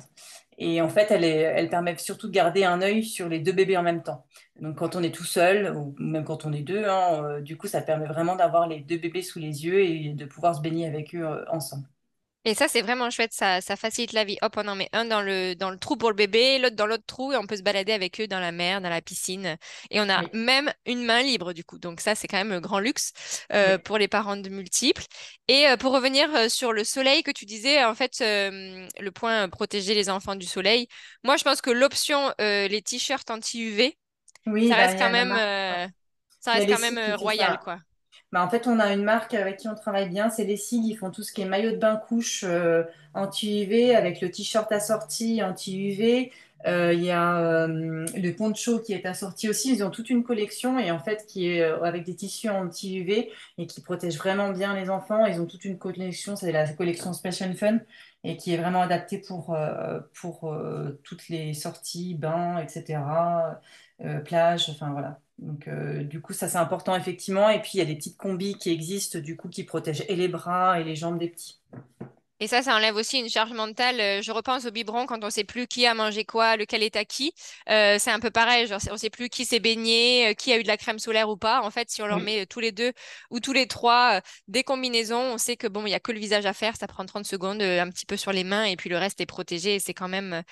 Et 0.57 0.81
en 0.81 0.89
fait, 0.89 1.11
elle, 1.11 1.23
est, 1.23 1.37
elle 1.37 1.69
permet 1.69 1.97
surtout 1.97 2.27
de 2.27 2.31
garder 2.33 2.63
un 2.63 2.81
œil 2.81 3.03
sur 3.03 3.27
les 3.29 3.39
deux 3.39 3.51
bébés 3.51 3.77
en 3.77 3.83
même 3.83 4.03
temps. 4.03 4.25
Donc 4.61 4.77
quand 4.77 4.95
on 4.95 5.03
est 5.03 5.13
tout 5.13 5.23
seul, 5.25 5.75
ou 5.75 5.95
même 5.99 6.23
quand 6.23 6.45
on 6.45 6.53
est 6.53 6.61
deux, 6.61 6.85
hein, 6.85 7.23
euh, 7.23 7.41
du 7.41 7.57
coup, 7.57 7.67
ça 7.67 7.81
permet 7.81 8.05
vraiment 8.07 8.35
d'avoir 8.35 8.67
les 8.67 8.79
deux 8.81 8.97
bébés 8.97 9.21
sous 9.21 9.39
les 9.39 9.65
yeux 9.65 9.81
et 9.83 10.13
de 10.13 10.25
pouvoir 10.25 10.55
se 10.55 10.61
baigner 10.61 10.87
avec 10.87 11.13
eux 11.15 11.25
euh, 11.25 11.43
ensemble. 11.49 11.85
Et 12.47 12.53
ça, 12.53 12.67
c'est 12.67 12.81
vraiment 12.83 13.09
chouette, 13.09 13.33
ça, 13.33 13.59
ça 13.59 13.75
facilite 13.75 14.13
la 14.13 14.23
vie. 14.23 14.37
Hop, 14.43 14.53
on 14.57 14.67
en 14.67 14.75
met 14.75 14.87
un 14.93 15.05
dans 15.05 15.21
le, 15.21 15.55
dans 15.55 15.71
le 15.71 15.79
trou 15.79 15.97
pour 15.97 16.09
le 16.09 16.15
bébé, 16.15 16.59
l'autre 16.59 16.75
dans 16.75 16.85
l'autre 16.85 17.03
trou, 17.07 17.33
et 17.33 17.37
on 17.37 17.47
peut 17.47 17.57
se 17.57 17.63
balader 17.63 17.91
avec 17.91 18.21
eux 18.21 18.27
dans 18.27 18.39
la 18.39 18.51
mer, 18.51 18.81
dans 18.81 18.89
la 18.89 19.01
piscine. 19.01 19.57
Et 19.89 19.99
on 19.99 20.07
a 20.09 20.21
Oui, 20.21 20.29
même 20.31 20.71
une 20.85 21.03
main 21.03 21.23
libre, 21.23 21.53
du 21.53 21.63
coup. 21.63 21.79
Donc 21.79 22.01
ça, 22.01 22.13
c'est 22.13 22.27
quand 22.27 22.37
même 22.37 22.51
un 22.51 22.61
grand 22.61 22.79
luxe 22.79 23.13
euh, 23.51 23.77
oui. 23.77 23.83
pour 23.83 23.97
les 23.97 24.07
parents 24.07 24.37
de 24.37 24.47
multiples. 24.49 25.03
Et 25.47 25.67
euh, 25.67 25.75
pour 25.75 25.91
revenir 25.91 26.33
euh, 26.35 26.47
sur 26.47 26.71
le 26.71 26.83
soleil 26.83 27.23
que 27.23 27.31
tu 27.31 27.45
disais, 27.45 27.83
en 27.83 27.95
fait, 27.95 28.19
le 28.19 29.09
point 29.09 29.49
protéger 29.49 29.95
les 29.95 30.09
enfants 30.09 30.35
du 30.35 30.45
soleil, 30.45 30.87
moi, 31.23 31.37
je 31.37 31.43
pense 31.43 31.61
que 31.61 31.71
l'option 31.71 32.31
les 32.37 32.81
t-shirts 32.83 33.29
anti-UV, 33.31 33.97
Oui, 34.45 34.69
ça 34.69 34.75
bah, 34.75 34.81
reste 34.85 34.99
quand 34.99 35.09
même, 35.09 35.31
ça 36.39 36.53
reste 36.53 36.69
quand 36.69 36.79
même 36.79 37.15
royal, 37.15 37.59
quoi. 37.63 37.79
Bah, 38.35 38.43
en 38.43 38.49
fait, 38.49 38.67
on 38.67 38.79
a 38.81 38.91
une 38.91 39.05
marque 39.05 39.33
avec 39.33 39.55
qui 39.55 39.69
on 39.69 39.75
travaille 39.75 40.09
bien, 40.09 40.29
c'est 40.29 40.43
les 40.43 40.57
SIG. 40.57 40.83
Ils 40.83 40.97
font 40.97 41.09
tout 41.09 41.23
ce 41.23 41.31
qui 41.31 41.41
est 41.41 41.45
maillot 41.45 41.71
de 41.71 41.77
bain 41.77 41.95
couche 41.95 42.43
euh, 42.43 42.83
anti-UV 43.13 43.95
avec 43.95 44.19
le 44.19 44.29
t-shirt 44.29 44.69
assorti 44.73 45.41
anti-UV. 45.41 46.33
Euh, 46.67 46.91
Il 46.93 47.01
y 47.01 47.11
a 47.11 47.37
euh, 47.37 48.05
le 48.13 48.31
poncho 48.31 48.79
qui 48.79 48.91
est 48.91 49.05
assorti 49.05 49.47
aussi. 49.47 49.73
Ils 49.73 49.85
ont 49.85 49.89
toute 49.89 50.09
une 50.09 50.25
collection 50.25 50.77
et 50.77 50.91
en 50.91 50.99
fait 50.99 51.25
qui 51.27 51.47
est 51.47 51.63
avec 51.63 52.03
des 52.03 52.13
tissus 52.13 52.49
anti-UV 52.49 53.31
et 53.57 53.67
qui 53.67 53.79
protègent 53.79 54.17
vraiment 54.17 54.49
bien 54.49 54.75
les 54.75 54.89
enfants. 54.89 55.25
Ils 55.25 55.39
ont 55.39 55.45
toute 55.45 55.63
une 55.63 55.77
collection, 55.77 56.35
c'est 56.35 56.51
la 56.51 56.67
collection 56.73 57.13
Space 57.13 57.41
and 57.41 57.53
Fun 57.53 57.79
et 58.25 58.35
qui 58.35 58.53
est 58.53 58.57
vraiment 58.57 58.81
adaptée 58.81 59.19
pour, 59.19 59.55
pour 60.13 60.53
toutes 61.03 61.29
les 61.29 61.53
sorties, 61.53 62.15
bains, 62.15 62.57
etc. 62.57 62.97
euh, 64.01 64.19
plage, 64.19 64.69
enfin 64.69 64.91
voilà. 64.91 65.19
Donc, 65.39 65.67
euh, 65.67 66.03
du 66.03 66.21
coup, 66.21 66.33
ça 66.33 66.47
c'est 66.47 66.57
important 66.57 66.95
effectivement. 66.95 67.49
Et 67.49 67.61
puis, 67.61 67.71
il 67.75 67.77
y 67.79 67.81
a 67.81 67.85
des 67.85 67.95
petites 67.95 68.17
combis 68.17 68.57
qui 68.57 68.71
existent, 68.71 69.19
du 69.19 69.37
coup, 69.37 69.49
qui 69.49 69.63
protègent 69.63 70.05
et 70.07 70.15
les 70.15 70.27
bras 70.27 70.79
et 70.79 70.83
les 70.83 70.95
jambes 70.95 71.19
des 71.19 71.29
petits. 71.29 71.59
Et 72.41 72.47
ça, 72.47 72.61
ça 72.61 72.75
enlève 72.75 72.95
aussi 72.97 73.17
une 73.19 73.29
charge 73.29 73.53
mentale. 73.53 73.99
Euh, 74.01 74.21
Je 74.21 74.31
repense 74.31 74.65
au 74.65 74.71
biberon 74.71 75.05
quand 75.05 75.23
on 75.23 75.29
sait 75.29 75.45
plus 75.45 75.67
qui 75.67 75.85
a 75.85 75.93
mangé 75.93 76.25
quoi, 76.25 76.57
lequel 76.57 76.83
est 76.83 76.97
à 76.97 77.05
qui. 77.05 77.33
Euh, 77.69 77.97
c'est 77.97 78.11
un 78.11 78.19
peu 78.19 78.29
pareil, 78.29 78.67
genre, 78.67 78.81
on 78.91 78.97
sait 78.97 79.09
plus 79.09 79.29
qui 79.29 79.45
s'est 79.45 79.61
baigné, 79.61 80.29
euh, 80.29 80.33
qui 80.33 80.51
a 80.51 80.59
eu 80.59 80.63
de 80.63 80.67
la 80.67 80.75
crème 80.77 80.99
solaire 80.99 81.29
ou 81.29 81.37
pas. 81.37 81.61
En 81.61 81.71
fait, 81.71 81.89
si 81.89 82.01
on 82.01 82.07
leur 82.07 82.19
met 82.19 82.45
tous 82.45 82.59
les 82.59 82.73
deux 82.73 82.91
ou 83.29 83.39
tous 83.39 83.53
les 83.53 83.67
trois 83.67 84.17
euh, 84.17 84.21
des 84.49 84.63
combinaisons, 84.63 85.17
on 85.33 85.37
sait 85.37 85.55
que 85.55 85.67
bon, 85.67 85.85
il 85.85 85.91
y 85.91 85.93
a 85.93 85.99
que 86.01 86.11
le 86.11 86.19
visage 86.19 86.45
à 86.45 86.53
faire, 86.53 86.75
ça 86.75 86.87
prend 86.87 87.05
30 87.05 87.25
secondes, 87.25 87.61
euh, 87.61 87.81
un 87.81 87.89
petit 87.89 88.05
peu 88.05 88.17
sur 88.17 88.33
les 88.33 88.43
mains 88.43 88.65
et 88.65 88.75
puis 88.75 88.89
le 88.89 88.97
reste 88.97 89.21
est 89.21 89.25
protégé 89.25 89.75
et 89.75 89.79
c'est 89.79 89.93
quand 89.93 90.09
même, 90.09 90.43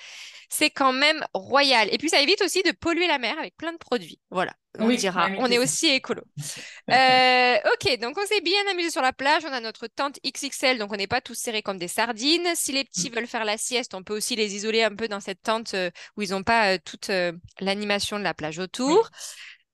c'est 0.50 0.70
quand 0.70 0.92
même 0.92 1.24
royal. 1.34 1.88
Et 1.92 1.98
puis 1.98 2.08
ça 2.10 2.20
évite 2.22 2.42
aussi 2.42 2.62
de 2.62 2.72
polluer 2.72 3.06
la 3.08 3.18
mer 3.18 3.38
avec 3.38 3.56
plein 3.56 3.72
de 3.72 3.78
produits. 3.78 4.20
Voilà, 4.30 4.54
on 4.78 4.86
oui, 4.86 4.96
dira, 4.96 5.28
on 5.38 5.46
est 5.46 5.58
aussi 5.58 5.88
écolo. 5.88 6.22
Euh, 6.90 7.56
ok, 7.72 7.98
donc 7.98 8.18
on 8.22 8.26
s'est 8.26 8.42
bien 8.42 8.60
amusé 8.70 8.90
sur 8.90 9.00
la 9.00 9.14
plage. 9.14 9.42
On 9.46 9.52
a 9.52 9.60
notre 9.60 9.86
tente 9.86 10.18
XXL, 10.22 10.76
donc 10.76 10.92
on 10.92 10.96
n'est 10.96 11.06
pas 11.06 11.22
tous 11.22 11.34
serrés 11.34 11.62
comme 11.62 11.78
des 11.78 11.88
sardines. 11.88 12.46
Si 12.54 12.72
les 12.72 12.84
petits 12.84 13.08
veulent 13.08 13.26
faire 13.26 13.46
la 13.46 13.56
sieste, 13.56 13.94
on 13.94 14.02
peut 14.02 14.14
aussi 14.14 14.36
les 14.36 14.54
isoler 14.54 14.82
un 14.82 14.94
peu 14.94 15.08
dans 15.08 15.20
cette 15.20 15.42
tente 15.42 15.72
euh, 15.72 15.90
où 16.18 16.22
ils 16.22 16.32
n'ont 16.32 16.42
pas 16.42 16.74
euh, 16.74 16.78
toute 16.84 17.10
l'animation 17.60 18.18
de 18.18 18.22
la 18.22 18.34
plage 18.34 18.58
autour. 18.58 19.08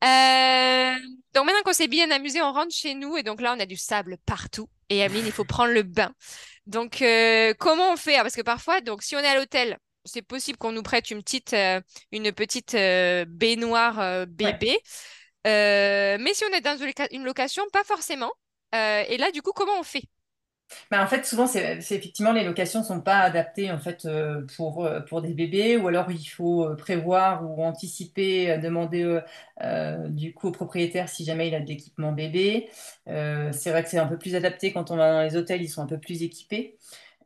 Oui. 0.03 0.09
Donc 1.35 1.47
maintenant 1.47 1.63
qu'on 1.65 1.73
s'est 1.73 1.89
bien 1.89 2.09
amusé, 2.13 2.41
on 2.43 2.53
rentre 2.53 2.73
chez 2.73 2.95
nous 2.95 3.17
et 3.17 3.25
donc 3.25 3.41
là 3.41 3.55
on 3.57 3.61
a 3.61 3.67
du 3.67 3.77
sable 3.77 4.19
partout. 4.25 4.69
Et 4.89 4.99
Emeline, 4.99 5.27
il 5.27 5.33
faut 5.33 5.45
prendre 5.57 5.73
le 5.73 5.83
bain. 5.83 6.13
Donc 6.67 7.03
comment 7.59 7.93
on 7.93 7.97
fait? 7.97 8.15
Ah, 8.17 8.23
Parce 8.23 8.37
que 8.37 8.43
parfois, 8.43 8.81
donc 8.81 9.03
si 9.03 9.17
on 9.17 9.19
est 9.19 9.27
à 9.27 9.35
l'hôtel, 9.35 9.79
c'est 10.11 10.23
possible 10.23 10.59
qu'on 10.59 10.73
nous 10.73 10.83
prête 10.83 11.11
une 11.11 11.23
petite, 11.23 11.53
euh, 11.55 11.81
une 12.13 12.33
petite 12.33 12.75
euh, 12.75 13.25
baignoire 13.29 13.99
euh, 14.01 14.27
Ouais. 14.43 14.61
bébé. 14.61 14.79
Mais 15.45 16.35
si 16.35 16.45
on 16.51 16.55
est 16.55 16.61
dans 16.61 16.77
une 16.79 16.87
loca- 16.89 17.09
une 17.13 17.25
location, 17.25 17.65
pas 17.73 17.85
forcément. 17.85 18.33
Et 18.73 19.17
là, 19.19 19.31
du 19.33 19.43
coup, 19.43 19.53
comment 19.55 19.79
on 19.81 19.83
fait? 19.83 20.05
Mais 20.91 20.99
en 20.99 21.07
fait, 21.07 21.25
souvent, 21.27 21.47
c'est 21.47 21.81
c'est 21.81 21.97
effectivement, 21.97 22.33
les 22.33 22.45
locations 22.45 22.83
sont 22.85 23.01
pas 23.01 23.19
adaptées 23.21 23.71
en 23.73 23.79
fait 23.79 24.05
euh, 24.05 24.47
pour, 24.57 24.89
pour 25.09 25.21
des 25.23 25.35
bébés, 25.35 25.77
ou 25.77 25.89
alors 25.89 26.11
il 26.11 26.25
faut 26.25 26.75
prévoir 26.77 27.43
ou 27.45 27.63
anticiper, 27.65 28.59
demander 28.59 29.21
euh, 29.63 30.09
du 30.09 30.33
coup 30.35 30.49
au 30.49 30.53
propriétaire 30.53 31.09
si 31.09 31.25
jamais 31.25 31.49
il 31.49 31.55
a 31.55 31.61
de 31.61 31.67
l'équipement 31.67 32.13
bébé. 32.13 32.69
Euh, 33.09 33.51
c'est 33.53 33.71
vrai 33.71 33.83
que 33.83 33.89
c'est 33.91 33.99
un 33.99 34.07
peu 34.07 34.19
plus 34.19 34.35
adapté 34.37 34.73
quand 34.73 34.91
on 34.91 34.97
va 34.97 35.13
dans 35.13 35.23
les 35.23 35.37
hôtels, 35.37 35.63
ils 35.63 35.69
sont 35.69 35.83
un 35.83 35.87
peu 35.87 35.99
plus 35.99 36.23
équipés. 36.23 36.77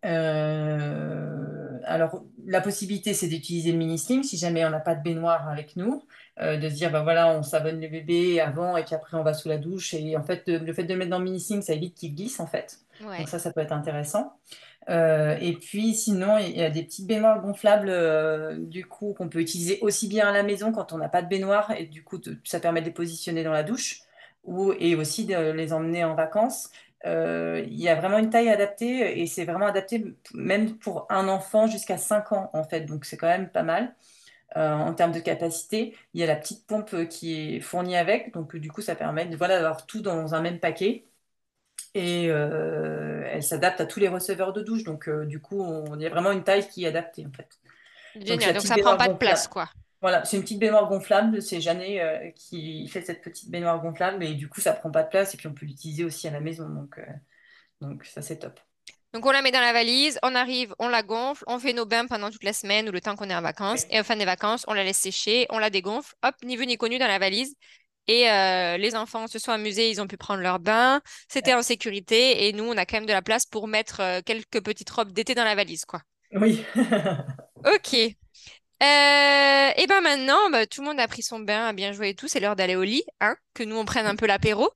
Euh, 0.05 1.64
alors, 1.87 2.25
la 2.47 2.61
possibilité, 2.61 3.15
c'est 3.15 3.29
d'utiliser 3.29 3.73
le 3.73 3.79
mini-sling 3.79 4.23
si 4.23 4.37
jamais 4.37 4.65
on 4.65 4.71
n'a 4.71 4.81
pas 4.81 4.95
de 4.95 5.03
baignoire 5.03 5.49
avec 5.49 5.77
nous, 5.77 6.03
euh, 6.41 6.57
de 6.57 6.69
se 6.69 6.75
dire, 6.75 6.91
ben 6.91 7.03
voilà, 7.03 7.29
on 7.37 7.43
savonne 7.43 7.81
le 7.81 7.89
bébé 7.89 8.41
avant 8.41 8.77
et 8.77 8.85
puis 8.85 8.95
après 8.95 9.17
on 9.17 9.23
va 9.23 9.35
sous 9.35 9.49
la 9.49 9.59
douche. 9.59 9.95
Et 9.95 10.17
en 10.17 10.23
fait, 10.23 10.47
de- 10.49 10.59
le 10.59 10.73
fait 10.73 10.85
de 10.85 10.93
le 10.93 10.99
mettre 10.99 11.11
dans 11.11 11.19
le 11.19 11.25
mini-sling, 11.25 11.63
ça 11.63 11.75
évite 11.75 11.95
qu'il 11.95 12.15
glisse 12.15 12.41
en 12.41 12.47
fait. 12.47 12.79
Ouais. 13.07 13.19
Donc 13.19 13.29
ça, 13.29 13.39
ça 13.39 13.53
peut 13.53 13.61
être 13.61 13.73
intéressant. 13.73 14.33
Euh, 14.91 15.37
et 15.41 15.55
puis 15.55 15.95
sinon, 15.95 16.37
il 16.39 16.57
y 16.57 16.63
a 16.63 16.69
des 16.71 16.83
petites 16.83 17.07
baignoires 17.07 17.41
gonflables 17.41 17.89
euh, 17.89 18.57
du 18.59 18.85
coup 18.85 19.15
qu'on 19.15 19.31
peut 19.31 19.41
utiliser 19.41 19.79
aussi 19.81 20.09
bien 20.09 20.29
à 20.29 20.33
la 20.33 20.43
maison 20.43 20.73
quand 20.73 20.93
on 20.93 20.99
n'a 20.99 21.09
pas 21.09 21.23
de 21.23 21.29
baignoire 21.29 21.71
et 21.71 21.87
du 21.87 22.05
coup 22.05 22.21
ça 22.45 22.61
permet 22.61 22.81
de 22.83 22.87
les 22.87 22.93
positionner 22.93 23.45
dans 23.45 23.53
la 23.53 23.63
douche 23.63 24.01
ou, 24.45 24.75
et 24.79 24.95
aussi 24.95 25.25
de 25.25 25.53
les 25.53 25.73
emmener 25.73 26.05
en 26.05 26.15
vacances. 26.15 26.69
Euh, 27.07 27.63
il 27.67 27.81
y 27.81 27.89
a 27.89 27.95
vraiment 27.95 28.19
une 28.19 28.31
taille 28.31 28.49
adaptée 28.49 29.21
et 29.21 29.27
c'est 29.27 29.45
vraiment 29.45 29.67
adapté 29.67 30.05
même 30.35 30.79
pour 30.79 31.07
un 31.11 31.29
enfant 31.29 31.67
jusqu'à 31.67 31.99
5 31.99 32.33
ans 32.33 32.51
en 32.55 32.65
fait, 32.65 32.83
donc 32.83 33.05
c'est 33.05 33.17
quand 33.17 33.29
même 33.29 33.51
pas 33.51 33.63
mal. 33.63 33.95
Euh, 34.57 34.73
en 34.73 34.95
termes 34.95 35.13
de 35.13 35.21
capacité, 35.21 35.97
il 36.15 36.21
y 36.21 36.25
a 36.25 36.27
la 36.27 36.37
petite 36.37 36.67
pompe 36.67 37.09
qui 37.09 37.57
est 37.57 37.61
fournie 37.61 37.97
avec, 37.97 38.33
donc 38.35 38.57
du 38.57 38.71
coup 38.71 38.83
ça 38.83 38.95
permet 38.95 39.27
voilà, 39.37 39.57
d'avoir 39.57 39.87
tout 39.87 40.01
dans 40.01 40.35
un 40.35 40.41
même 40.41 40.61
paquet 40.61 41.07
et 41.95 42.27
euh, 42.29 43.23
elle 43.31 43.43
s'adapte 43.43 43.81
à 43.81 43.87
tous 43.87 44.01
les 44.01 44.09
receveurs 44.09 44.53
de 44.53 44.63
douche. 44.63 44.83
Donc, 44.83 45.09
euh, 45.09 45.25
du 45.25 45.41
coup, 45.41 45.61
on, 45.61 45.97
il 45.97 46.03
y 46.03 46.07
a 46.07 46.11
vraiment 46.11 46.33
une 46.33 46.43
taille 46.43 46.69
qui 46.69 46.85
est 46.85 46.89
adaptée, 46.89 47.25
en 47.25 47.33
fait. 47.33 47.49
Donc, 48.17 48.27
Génial. 48.27 48.55
Donc, 48.55 48.63
petite 48.63 48.77
ça 48.77 48.83
prend 48.83 48.97
pas 48.97 49.09
de 49.09 49.15
place, 49.15 49.47
quoi. 49.47 49.69
Voilà, 50.05 50.23
c'est 50.27 50.37
une 50.37 50.43
petite 50.43 50.59
baignoire 50.59 50.87
gonflable. 50.87 51.41
C'est 51.41 51.63
Jeannet 51.63 51.99
euh, 51.99 52.31
qui 52.33 52.87
fait 52.89 53.01
cette 53.01 53.23
petite 53.23 53.51
baignoire 53.51 53.81
gonflable. 53.81 54.23
Et 54.23 54.35
du 54.35 54.51
coup, 54.51 54.61
ça 54.61 54.75
prend 54.75 54.91
pas 54.91 55.03
de 55.03 55.09
place. 55.09 55.33
Et 55.33 55.39
puis, 55.39 55.47
on 55.47 55.55
peut 55.55 55.65
l'utiliser 55.65 56.05
aussi 56.05 56.29
à 56.29 56.31
la 56.31 56.41
maison. 56.41 56.69
Donc, 56.69 56.99
euh, 56.99 57.07
donc 57.81 58.05
ça, 58.05 58.21
c'est 58.21 58.39
top. 58.39 58.61
Donc, 59.15 59.25
on 59.25 59.31
la 59.31 59.41
met 59.41 59.51
dans 59.51 59.63
la 59.63 59.73
valise, 59.73 60.19
on 60.23 60.35
arrive, 60.35 60.75
on 60.79 60.89
la 60.89 61.03
gonfle, 61.03 61.43
on 61.47 61.59
fait 61.59 61.73
nos 61.73 61.87
bains 61.87 62.07
pendant 62.07 62.31
toute 62.31 62.45
la 62.45 62.53
semaine 62.53 62.87
ou 62.87 62.93
le 62.93 63.01
temps 63.01 63.17
qu'on 63.17 63.31
est 63.31 63.35
en 63.35 63.41
vacances. 63.41 63.87
Et 63.89 63.99
au 63.99 64.05
fin 64.05 64.17
des 64.17 64.27
vacances, 64.27 64.67
on 64.69 64.75
la 64.75 64.85
laisse 64.85 64.99
sécher, 64.99 65.47
on 65.49 65.59
la 65.59 65.71
dégonfle, 65.71 66.15
hop, 66.23 66.35
ni 66.45 66.59
vu 66.59 66.67
ni 66.67 66.77
connu 66.77 66.99
dans 66.99 67.09
la 67.09 67.19
valise. 67.19 67.55
Et 68.07 68.31
euh, 68.31 68.77
les 68.77 68.97
enfants 68.97 69.27
se 69.27 69.39
sont 69.39 69.53
amusés, 69.53 69.89
ils 69.89 70.03
ont 70.03 70.07
pu 70.07 70.19
prendre 70.19 70.43
leur 70.43 70.59
bain, 70.59 71.01
c'était 71.29 71.55
en 71.55 71.63
sécurité. 71.63 72.47
Et 72.47 72.53
nous, 72.53 72.65
on 72.65 72.77
a 72.77 72.85
quand 72.85 72.99
même 72.99 73.07
de 73.07 73.13
la 73.15 73.23
place 73.23 73.47
pour 73.47 73.69
mettre 73.69 74.21
quelques 74.27 74.63
petites 74.63 74.91
robes 74.91 75.13
d'été 75.13 75.35
dans 75.35 75.45
la 75.45 75.55
valise, 75.55 75.87
quoi. 75.87 76.03
oui. 76.33 76.63
Ok. 77.65 78.17
Euh, 78.83 79.71
et 79.77 79.87
ben 79.87 80.01
maintenant, 80.03 80.51
bah, 80.51 80.67
tout 80.67 80.83
le 80.83 80.89
monde 80.89 81.01
a 81.01 81.09
pris 81.09 81.23
son 81.23 81.39
bain, 81.41 81.67
a 81.69 81.73
bien 81.73 81.93
joué 81.93 82.11
et 82.11 82.15
tout. 82.15 82.29
C'est 82.29 82.41
l'heure 82.41 82.57
d'aller 82.57 82.77
au 82.77 82.83
lit, 82.83 83.05
hein, 83.21 83.37
que 83.55 83.63
nous 83.63 83.77
on 83.77 83.85
prenne 83.85 84.07
un 84.07 84.17
peu 84.17 84.27
l'apéro. 84.27 84.71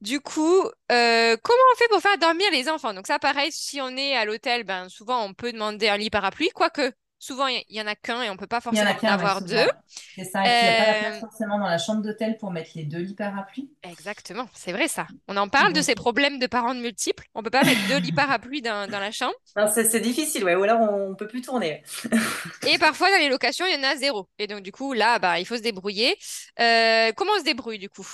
Du 0.00 0.20
coup, 0.20 0.62
euh, 0.90 1.36
comment 1.42 1.62
on 1.72 1.76
fait 1.76 1.88
pour 1.88 2.00
faire 2.00 2.18
dormir 2.18 2.48
les 2.50 2.68
enfants? 2.68 2.94
Donc 2.94 3.06
ça, 3.06 3.18
pareil, 3.18 3.52
si 3.52 3.80
on 3.80 3.96
est 3.96 4.16
à 4.16 4.24
l'hôtel, 4.24 4.64
ben 4.64 4.88
souvent 4.88 5.24
on 5.24 5.34
peut 5.34 5.52
demander 5.52 5.88
un 5.88 5.96
lit 5.96 6.10
parapluie, 6.10 6.50
quoique 6.54 6.92
souvent 7.22 7.46
il 7.46 7.64
y, 7.68 7.76
y 7.76 7.80
en 7.82 7.86
a 7.86 7.94
qu'un 7.96 8.22
et 8.22 8.30
on 8.30 8.36
peut 8.36 8.46
pas 8.46 8.60
en 8.74 8.84
forcément 8.84 8.86
a 8.86 8.94
en 8.94 8.94
qu'un, 8.94 9.16
ouais, 9.16 9.30
avoir 9.30 9.42
deux. 9.42 9.68
C'est 10.16 10.24
ça. 10.24 10.46
Et 10.48 10.52
puis, 10.52 10.60
il 10.62 10.66
n'y 10.66 10.70
a 10.70 10.74
pas 10.74 10.86
la 10.86 10.94
place 10.94 11.18
Euh, 11.18 11.20
forcément 11.20 11.58
dans 11.58 11.66
la 11.68 11.78
chambre 11.78 12.02
d'hôtel 12.02 12.38
pour 12.38 12.50
mettre 12.50 12.72
les 12.74 12.84
deux 12.84 13.00
lits 13.00 13.14
parapluies. 13.14 13.70
exactement, 13.82 14.48
c'est 14.54 14.72
vrai 14.72 14.88
ça. 14.88 15.06
On 15.28 15.36
en 15.36 15.48
parle 15.48 15.72
de 15.72 15.82
ces 15.82 15.94
problèmes 15.94 16.38
de 16.38 16.46
parents 16.46 16.74
de 16.74 16.80
multiples. 16.80 17.26
On 17.34 17.42
peut 17.42 17.50
pas 17.50 17.64
mettre 17.64 17.82
deux 17.88 17.98
lits 17.98 18.12
parapluies 18.12 18.62
dans, 18.62 18.88
dans 18.88 19.00
la 19.00 19.10
chambre. 19.10 19.34
c'est 19.74 20.00
difficile, 20.00 20.44
ouais. 20.44 20.54
Ou 20.54 20.62
alors, 20.62 20.80
on 20.80 21.10
ne 21.10 21.14
peut 21.14 21.26
plus 21.26 21.42
tourner. 21.42 21.82
Et 22.66 22.78
parfois 22.78 23.10
dans 23.10 23.18
les 23.18 23.28
locations, 23.28 23.66
il 23.66 23.74
y 23.74 23.78
en 23.78 23.88
a 23.88 23.96
zéro. 23.96 24.28
Et 24.38 24.46
donc 24.46 24.62
du 24.62 24.72
coup 24.72 24.92
là, 24.92 25.18
bah 25.18 25.38
il 25.40 25.46
faut 25.46 25.56
se 25.56 25.62
débrouiller. 25.62 26.16
Euh, 26.60 27.12
comment 27.16 27.32
on 27.36 27.40
se 27.40 27.44
débrouille 27.44 27.78
du 27.78 27.88
coup? 27.88 28.06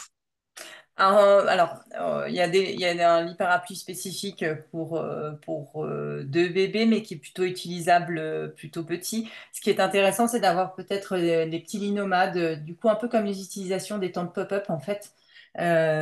Alors, 0.99 1.79
euh, 2.01 2.27
il 2.29 2.35
y 2.35 2.41
a 2.41 3.13
un 3.15 3.23
lit 3.23 3.37
parapluie 3.37 3.77
spécifique 3.77 4.45
pour, 4.73 4.99
euh, 4.99 5.33
euh, 5.77 6.25
deux 6.25 6.49
bébés, 6.49 6.87
mais 6.87 7.03
qui 7.03 7.15
est 7.15 7.19
plutôt 7.19 7.45
utilisable 7.45 8.53
plutôt 8.57 8.83
petit. 8.85 9.31
Ce 9.53 9.61
qui 9.61 9.71
est 9.71 9.81
intéressant, 9.81 10.27
c'est 10.27 10.41
d'avoir 10.41 10.75
peut-être 10.75 11.17
des, 11.17 11.61
petits 11.61 11.79
lits 11.79 11.93
nomades, 11.93 12.65
du 12.65 12.75
coup, 12.75 12.89
un 12.89 12.97
peu 12.97 13.09
comme 13.09 13.25
les 13.25 13.41
utilisations 13.43 13.99
des 13.99 14.11
tentes 14.13 14.35
pop-up, 14.35 14.65
en 14.69 14.81
fait. 14.81 15.13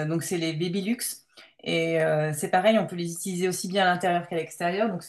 Donc, 0.08 0.22
c'est 0.22 0.38
les 0.38 0.52
Babylux. 0.54 1.26
Et 1.64 2.00
euh, 2.00 2.32
c'est 2.32 2.48
pareil, 2.48 2.78
on 2.78 2.86
peut 2.86 2.94
les 2.96 3.12
utiliser 3.12 3.48
aussi 3.48 3.66
bien 3.66 3.82
à 3.84 3.86
l'intérieur 3.86 4.28
qu'à 4.28 4.36
l'extérieur. 4.36 4.88
Donc, 4.88 5.02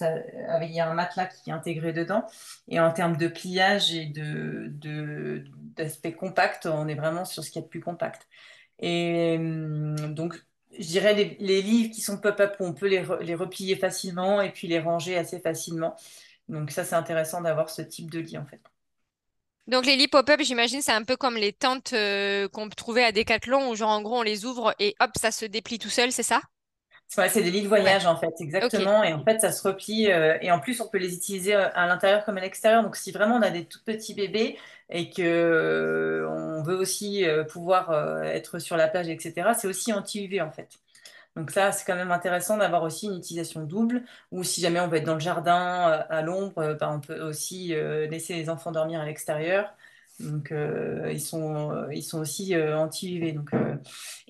il 0.62 0.71
y 0.71 0.80
a 0.80 0.89
un 0.89 0.93
matelas 0.95 1.28
qui 1.28 1.52
est 1.52 1.54
intégré 1.54 1.93
dedans. 1.93 2.26
Et 2.67 2.80
en 2.80 2.91
termes 2.91 3.15
de 3.15 3.28
pliage 3.28 3.93
et 3.93 4.12
d'aspect 5.78 6.13
compact, 6.13 6.65
on 6.65 6.88
est 6.88 6.95
vraiment 6.95 7.26
sur 7.26 7.43
ce 7.43 7.52
qu'il 7.52 7.62
y 7.62 7.63
a 7.63 7.65
de 7.65 7.69
plus 7.69 7.82
compact. 7.82 8.28
Et 8.80 9.36
hum, 9.38 10.13
donc, 10.13 10.46
je 10.78 10.88
dirais 10.88 11.13
les, 11.13 11.62
livres 11.62 11.94
qui 11.94 12.02
sont 12.02 12.18
pop-up, 12.18 12.56
on 12.60 12.74
peut 12.74 12.88
les 12.88 13.36
replier 13.36 13.76
facilement 13.76 14.42
et 14.42 14.52
puis 14.52 14.68
les 14.68 14.80
ranger 14.80 15.18
assez 15.18 15.40
facilement. 15.40 15.96
Donc 16.50 16.72
ça, 16.72 16.84
c'est 16.84 16.96
intéressant 16.96 17.42
d'avoir 17.42 17.70
ce 17.70 17.82
type 17.82 18.10
de 18.10 18.20
lit, 18.20 18.38
en 18.38 18.46
fait. 18.46 18.62
Donc 19.68 19.86
les 19.86 19.98
lits 19.98 20.08
pop-up, 20.08 20.40
j'imagine, 20.42 20.82
c'est 20.82 20.94
un 20.94 21.04
peu 21.04 21.18
comme 21.18 21.36
les 21.36 21.52
tentes 21.52 21.92
euh, 21.92 22.48
qu'on 22.48 22.70
peut 22.70 22.76
trouver 22.76 23.04
à 23.04 23.12
Decathlon, 23.12 23.70
où 23.70 23.76
genre 23.76 23.90
en 23.90 24.02
gros 24.02 24.20
on 24.20 24.22
les 24.22 24.46
ouvre 24.46 24.74
et 24.80 24.96
hop, 25.02 25.12
ça 25.20 25.30
se 25.30 25.44
déplie 25.44 25.78
tout 25.78 25.90
seul, 25.90 26.13
c'est 26.13 26.24
ça? 26.24 26.42
Ouais, 27.17 27.30
c'est 27.30 27.41
des 27.41 27.52
lits 27.52 27.63
de 27.63 27.67
Ouais, 27.78 27.93
voyage 27.93 28.06
en 28.06 28.15
fait, 28.17 28.34
exactement. 28.41 29.04
Et 29.04 29.13
en 29.13 29.24
fait, 29.24 29.39
ça 29.39 29.52
se 29.52 29.67
replie. 29.67 30.12
euh, 30.12 30.38
et 30.41 30.52
en 30.52 30.60
plus, 30.60 30.82
on 30.82 30.88
peut 30.88 30.98
les 31.00 31.15
utiliser 31.15 31.56
euh, 31.56 31.70
à 31.74 31.88
l'intérieur 31.88 32.24
comme 32.26 32.38
à 32.38 32.41
l'extérieur. 32.41 32.84
Donc, 32.84 32.96
si 32.96 33.12
vraiment 33.12 33.36
on 33.38 33.41
a 33.41 33.50
des 33.50 33.65
tout 33.65 33.80
petits 33.84 34.13
bébés 34.13 34.60
et 34.89 35.10
que 35.10 35.22
euh, 35.24 36.30
on 36.30 36.62
veut 36.63 36.76
aussi 36.76 37.26
euh, 37.26 37.43
pouvoir 37.43 37.91
être 38.26 38.60
sur 38.60 38.78
la 38.78 38.88
plage, 38.88 39.08
etc., 39.10 39.54
c'est 39.56 39.67
aussi 39.67 39.93
anti-UV 39.93 40.41
en 40.41 40.52
fait. 40.52 40.70
Donc 41.36 41.52
ça, 41.52 41.72
c'est 41.72 41.86
quand 41.86 41.96
même 41.96 42.12
intéressant 42.12 42.58
d'avoir 42.58 42.84
aussi 42.84 43.08
une 43.08 43.17
utilisation 43.17 43.63
double. 43.63 44.04
Ou 44.32 44.43
si 44.43 44.62
jamais 44.62 44.80
on 44.82 44.88
veut 44.88 44.98
être 44.98 45.06
dans 45.06 45.13
le 45.15 45.20
jardin 45.20 46.06
à 46.10 46.22
l'ombre, 46.24 46.76
ben, 46.80 46.91
on 46.96 47.00
peut 47.02 47.22
aussi 47.22 47.70
laisser 48.10 48.36
les 48.36 48.50
enfants 48.50 48.72
dormir 48.72 49.02
à 49.02 49.06
l'extérieur. 49.06 49.74
Donc 50.19 50.51
euh, 50.51 51.12
ils 51.12 51.21
sont, 51.21 51.71
euh, 51.71 51.93
ils 51.93 52.03
sont 52.03 52.19
aussi 52.19 52.56
euh, 52.56 52.77
anti-UV. 52.77 53.34
Donc, 53.34 53.53
euh, 53.53 53.75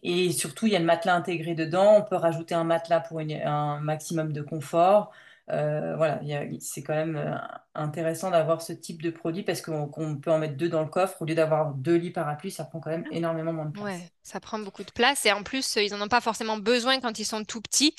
et 0.04 0.32
surtout, 0.32 0.67
il 0.67 0.73
y 0.73 0.76
a 0.76 0.80
le 0.80 0.86
matelas 0.86 1.15
intégré 1.15 1.56
dedans. 1.56 1.95
On 1.97 2.04
peut 2.04 2.15
rajouter 2.15 2.56
un 2.56 2.63
matelas 2.65 3.00
pour 3.02 3.19
un 3.19 3.80
maximum 3.80 4.34
de 4.34 4.41
confort. 4.41 5.12
Euh, 5.50 5.96
voilà, 5.96 6.20
c'est 6.60 6.84
quand 6.84 6.94
même 6.96 7.16
euh, 7.16 7.36
intéressant 7.74 8.32
d'avoir 8.32 8.62
ce 8.62 8.74
type 8.74 9.02
de 9.02 9.10
produit 9.12 9.44
parce 9.44 9.62
qu'on 9.62 10.18
peut 10.20 10.32
en 10.32 10.40
mettre 10.40 10.58
deux 10.58 10.70
dans 10.70 10.84
le 10.84 10.90
coffre. 10.90 11.22
Au 11.22 11.26
lieu 11.26 11.36
d'avoir 11.36 11.74
deux 11.74 11.96
lits 11.96 12.12
parapluies, 12.12 12.52
ça 12.52 12.66
prend 12.66 12.80
quand 12.80 12.90
même 12.92 13.08
énormément 13.12 13.54
moins 13.54 13.66
de 13.66 13.72
Ouais, 13.76 14.00
place. 14.00 14.12
ça 14.24 14.40
prend 14.40 14.58
beaucoup 14.58 14.84
de 14.84 14.92
place 14.92 15.26
et 15.28 15.32
en 15.32 15.44
plus, 15.44 15.76
ils 15.76 15.94
en 15.94 16.02
ont 16.02 16.08
pas 16.08 16.22
forcément 16.22 16.58
besoin 16.58 17.00
quand 17.00 17.20
ils 17.20 17.26
sont 17.26 17.44
tout 17.44 17.62
petits. 17.62 17.94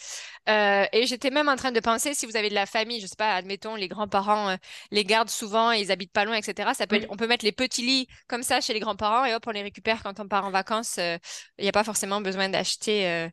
Euh, 0.49 0.87
et 0.93 1.07
j'étais 1.07 1.31
même 1.31 1.49
en 1.49 1.55
train 1.57 1.71
de 1.73 1.79
penser, 1.79 2.15
si 2.15 2.27
vous 2.27 2.37
avez 2.37 2.49
de 2.49 2.55
la 2.55 2.67
famille, 2.67 3.01
je 3.01 3.07
sais 3.07 3.15
pas, 3.17 3.35
admettons, 3.35 3.77
les 3.77 3.87
grands-parents 3.87 4.49
euh, 4.51 4.57
les 4.91 5.05
gardent 5.05 5.31
souvent 5.31 5.71
et 5.73 5.81
ils 5.81 5.93
habitent 5.93 6.13
pas 6.13 6.25
loin, 6.25 6.35
etc. 6.37 6.75
Ça 6.75 6.87
peut 6.89 6.97
être, 6.97 7.07
on 7.11 7.17
peut 7.17 7.29
mettre 7.29 7.45
les 7.45 7.53
petits 7.53 7.83
lits 7.83 8.09
comme 8.27 8.43
ça 8.43 8.61
chez 8.61 8.73
les 8.73 8.81
grands-parents 8.81 9.25
et 9.25 9.35
hop, 9.35 9.45
on 9.47 9.51
les 9.53 9.63
récupère 9.63 10.03
quand 10.03 10.19
on 10.19 10.27
part 10.27 10.45
en 10.47 10.51
vacances. 10.51 10.97
Il 10.99 11.63
n'y 11.63 11.69
a 11.69 11.73
pas 11.73 11.85
forcément 11.85 12.21
besoin 12.21 12.49
d'acheter. 12.49 13.29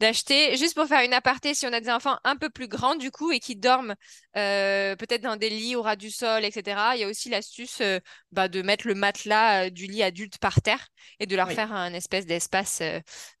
D'acheter. 0.00 0.56
Juste 0.56 0.74
pour 0.74 0.86
faire 0.86 1.02
une 1.04 1.12
aparté, 1.14 1.54
si 1.54 1.66
on 1.66 1.72
a 1.72 1.80
des 1.80 1.90
enfants 1.90 2.18
un 2.24 2.36
peu 2.36 2.50
plus 2.50 2.68
grands 2.68 2.94
du 2.96 3.10
coup 3.10 3.30
et 3.32 3.40
qui 3.40 3.56
dorment 3.56 3.94
euh, 4.36 4.96
peut-être 4.96 5.22
dans 5.22 5.36
des 5.36 5.50
lits 5.50 5.76
au 5.76 5.82
ras 5.82 5.96
du 5.96 6.10
sol, 6.10 6.44
etc., 6.44 6.96
il 6.96 7.00
y 7.00 7.04
a 7.04 7.08
aussi 7.08 7.28
l'astuce 7.30 7.80
euh, 7.80 7.98
bah, 8.32 8.48
de 8.48 8.62
mettre 8.62 8.86
le 8.86 8.94
matelas 8.94 9.66
euh, 9.66 9.70
du 9.70 9.86
lit 9.86 10.02
adulte 10.02 10.38
par 10.38 10.60
terre 10.62 10.88
et 11.20 11.26
de 11.26 11.36
leur 11.36 11.48
Oui. 11.48 11.52
faire 11.52 11.72
un 11.72 11.92
espèce 11.94 12.26
d'espace 12.26 12.82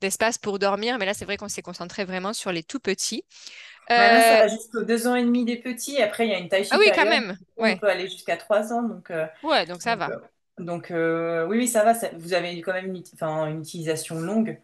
d'espace 0.00 0.38
pour 0.38 0.58
dormir. 0.58 0.98
Mais 0.98 1.06
là, 1.06 1.14
c'est 1.14 1.24
vrai 1.24 1.36
qu'on 1.36 1.48
s'est 1.48 1.62
concentré 1.62 2.04
vraiment 2.04 2.32
sur 2.32 2.52
les 2.52 2.62
tout 2.62 2.80
petits. 2.80 3.24
Bah 3.96 4.08
là, 4.08 4.20
ça 4.22 4.36
va 4.36 4.48
jusqu'aux 4.48 4.82
deux 4.84 5.06
ans 5.06 5.14
et 5.16 5.24
demi 5.24 5.44
des 5.44 5.56
petits. 5.56 6.00
Après, 6.02 6.26
il 6.26 6.30
y 6.30 6.34
a 6.34 6.38
une 6.38 6.48
taille 6.48 6.64
Ah 6.70 6.76
oui, 6.78 6.90
quand 6.94 7.04
supérieure. 7.04 7.06
même. 7.06 7.36
On 7.60 7.64
Ouais. 7.64 7.76
peut 7.76 7.88
aller 7.88 8.08
jusqu'à 8.08 8.36
trois 8.36 8.72
ans. 8.72 8.82
Donc, 8.82 9.10
Ouais, 9.42 9.66
donc 9.66 9.82
ça 9.82 9.96
donc, 9.96 9.96
va. 9.96 10.12
donc, 10.58 10.88
oui, 10.92 11.58
oui, 11.58 11.68
ça 11.68 11.84
va. 11.84 11.94
ça- 11.94 12.10
vous 12.18 12.34
avez 12.34 12.60
quand 12.62 12.72
même 12.72 12.94
une 12.94 13.60
utilisation 13.60 14.20
longue. 14.20 14.60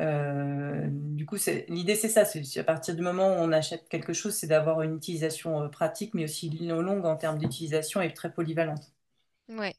Euh, 0.00 0.86
du 0.90 1.26
coup, 1.26 1.36
l'idée, 1.68 1.94
c'est 1.94 2.08
ça. 2.08 2.24
C'est, 2.24 2.58
à 2.58 2.64
partir 2.64 2.94
du 2.94 3.02
moment 3.02 3.28
où 3.28 3.36
on 3.38 3.52
achète 3.52 3.88
quelque 3.88 4.12
chose, 4.12 4.34
c'est 4.34 4.46
d'avoir 4.46 4.82
une 4.82 4.96
utilisation 4.96 5.62
euh, 5.62 5.68
pratique, 5.68 6.14
mais 6.14 6.24
aussi 6.24 6.50
longue 6.50 7.04
en 7.06 7.16
termes 7.16 7.38
d'utilisation 7.38 8.00
et 8.00 8.12
très 8.12 8.32
polyvalente. 8.32 8.92
Ouais. 9.48 9.74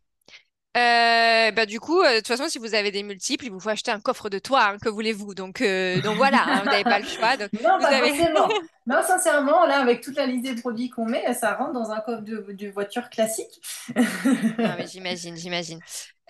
Euh, 0.78 1.52
bah 1.52 1.66
du 1.66 1.80
coup, 1.80 2.00
euh, 2.02 2.12
de 2.12 2.18
toute 2.18 2.28
façon, 2.28 2.48
si 2.48 2.60
vous 2.60 2.76
avez 2.76 2.92
des 2.92 3.02
multiples, 3.02 3.46
il 3.46 3.52
vous 3.52 3.60
faut 3.60 3.70
acheter 3.70 3.90
un 3.90 4.00
coffre 4.00 4.30
de 4.30 4.38
toit, 4.38 4.66
hein, 4.66 4.78
que 4.78 4.88
voulez-vous? 4.88 5.34
Donc, 5.34 5.62
euh, 5.62 6.00
donc 6.02 6.18
voilà, 6.18 6.44
hein, 6.46 6.60
vous 6.64 6.70
n'avez 6.70 6.84
pas 6.84 7.00
le 7.00 7.06
choix. 7.06 7.38
Donc, 7.38 7.50
Non, 7.54 7.78
vous 7.78 7.82
pas 7.82 7.88
avez 7.88 8.10
forcément. 8.10 8.48
Non, 8.88 9.02
sincèrement, 9.06 9.66
là, 9.68 9.80
avec 9.82 10.02
toute 10.02 10.16
la 10.16 10.26
liste 10.26 10.44
des 10.46 10.56
produits 10.60 10.90
qu'on 10.90 11.06
met, 11.06 11.34
ça 11.34 11.54
rentre 11.56 11.74
dans 11.74 11.92
un 11.92 12.00
coffre 12.00 12.22
de, 12.22 12.46
de 12.52 12.70
voiture 12.70 13.10
classique. 13.10 13.62
Non, 13.96 14.76
mais 14.78 14.88
j'imagine, 14.88 15.36
j'imagine. 15.38 15.80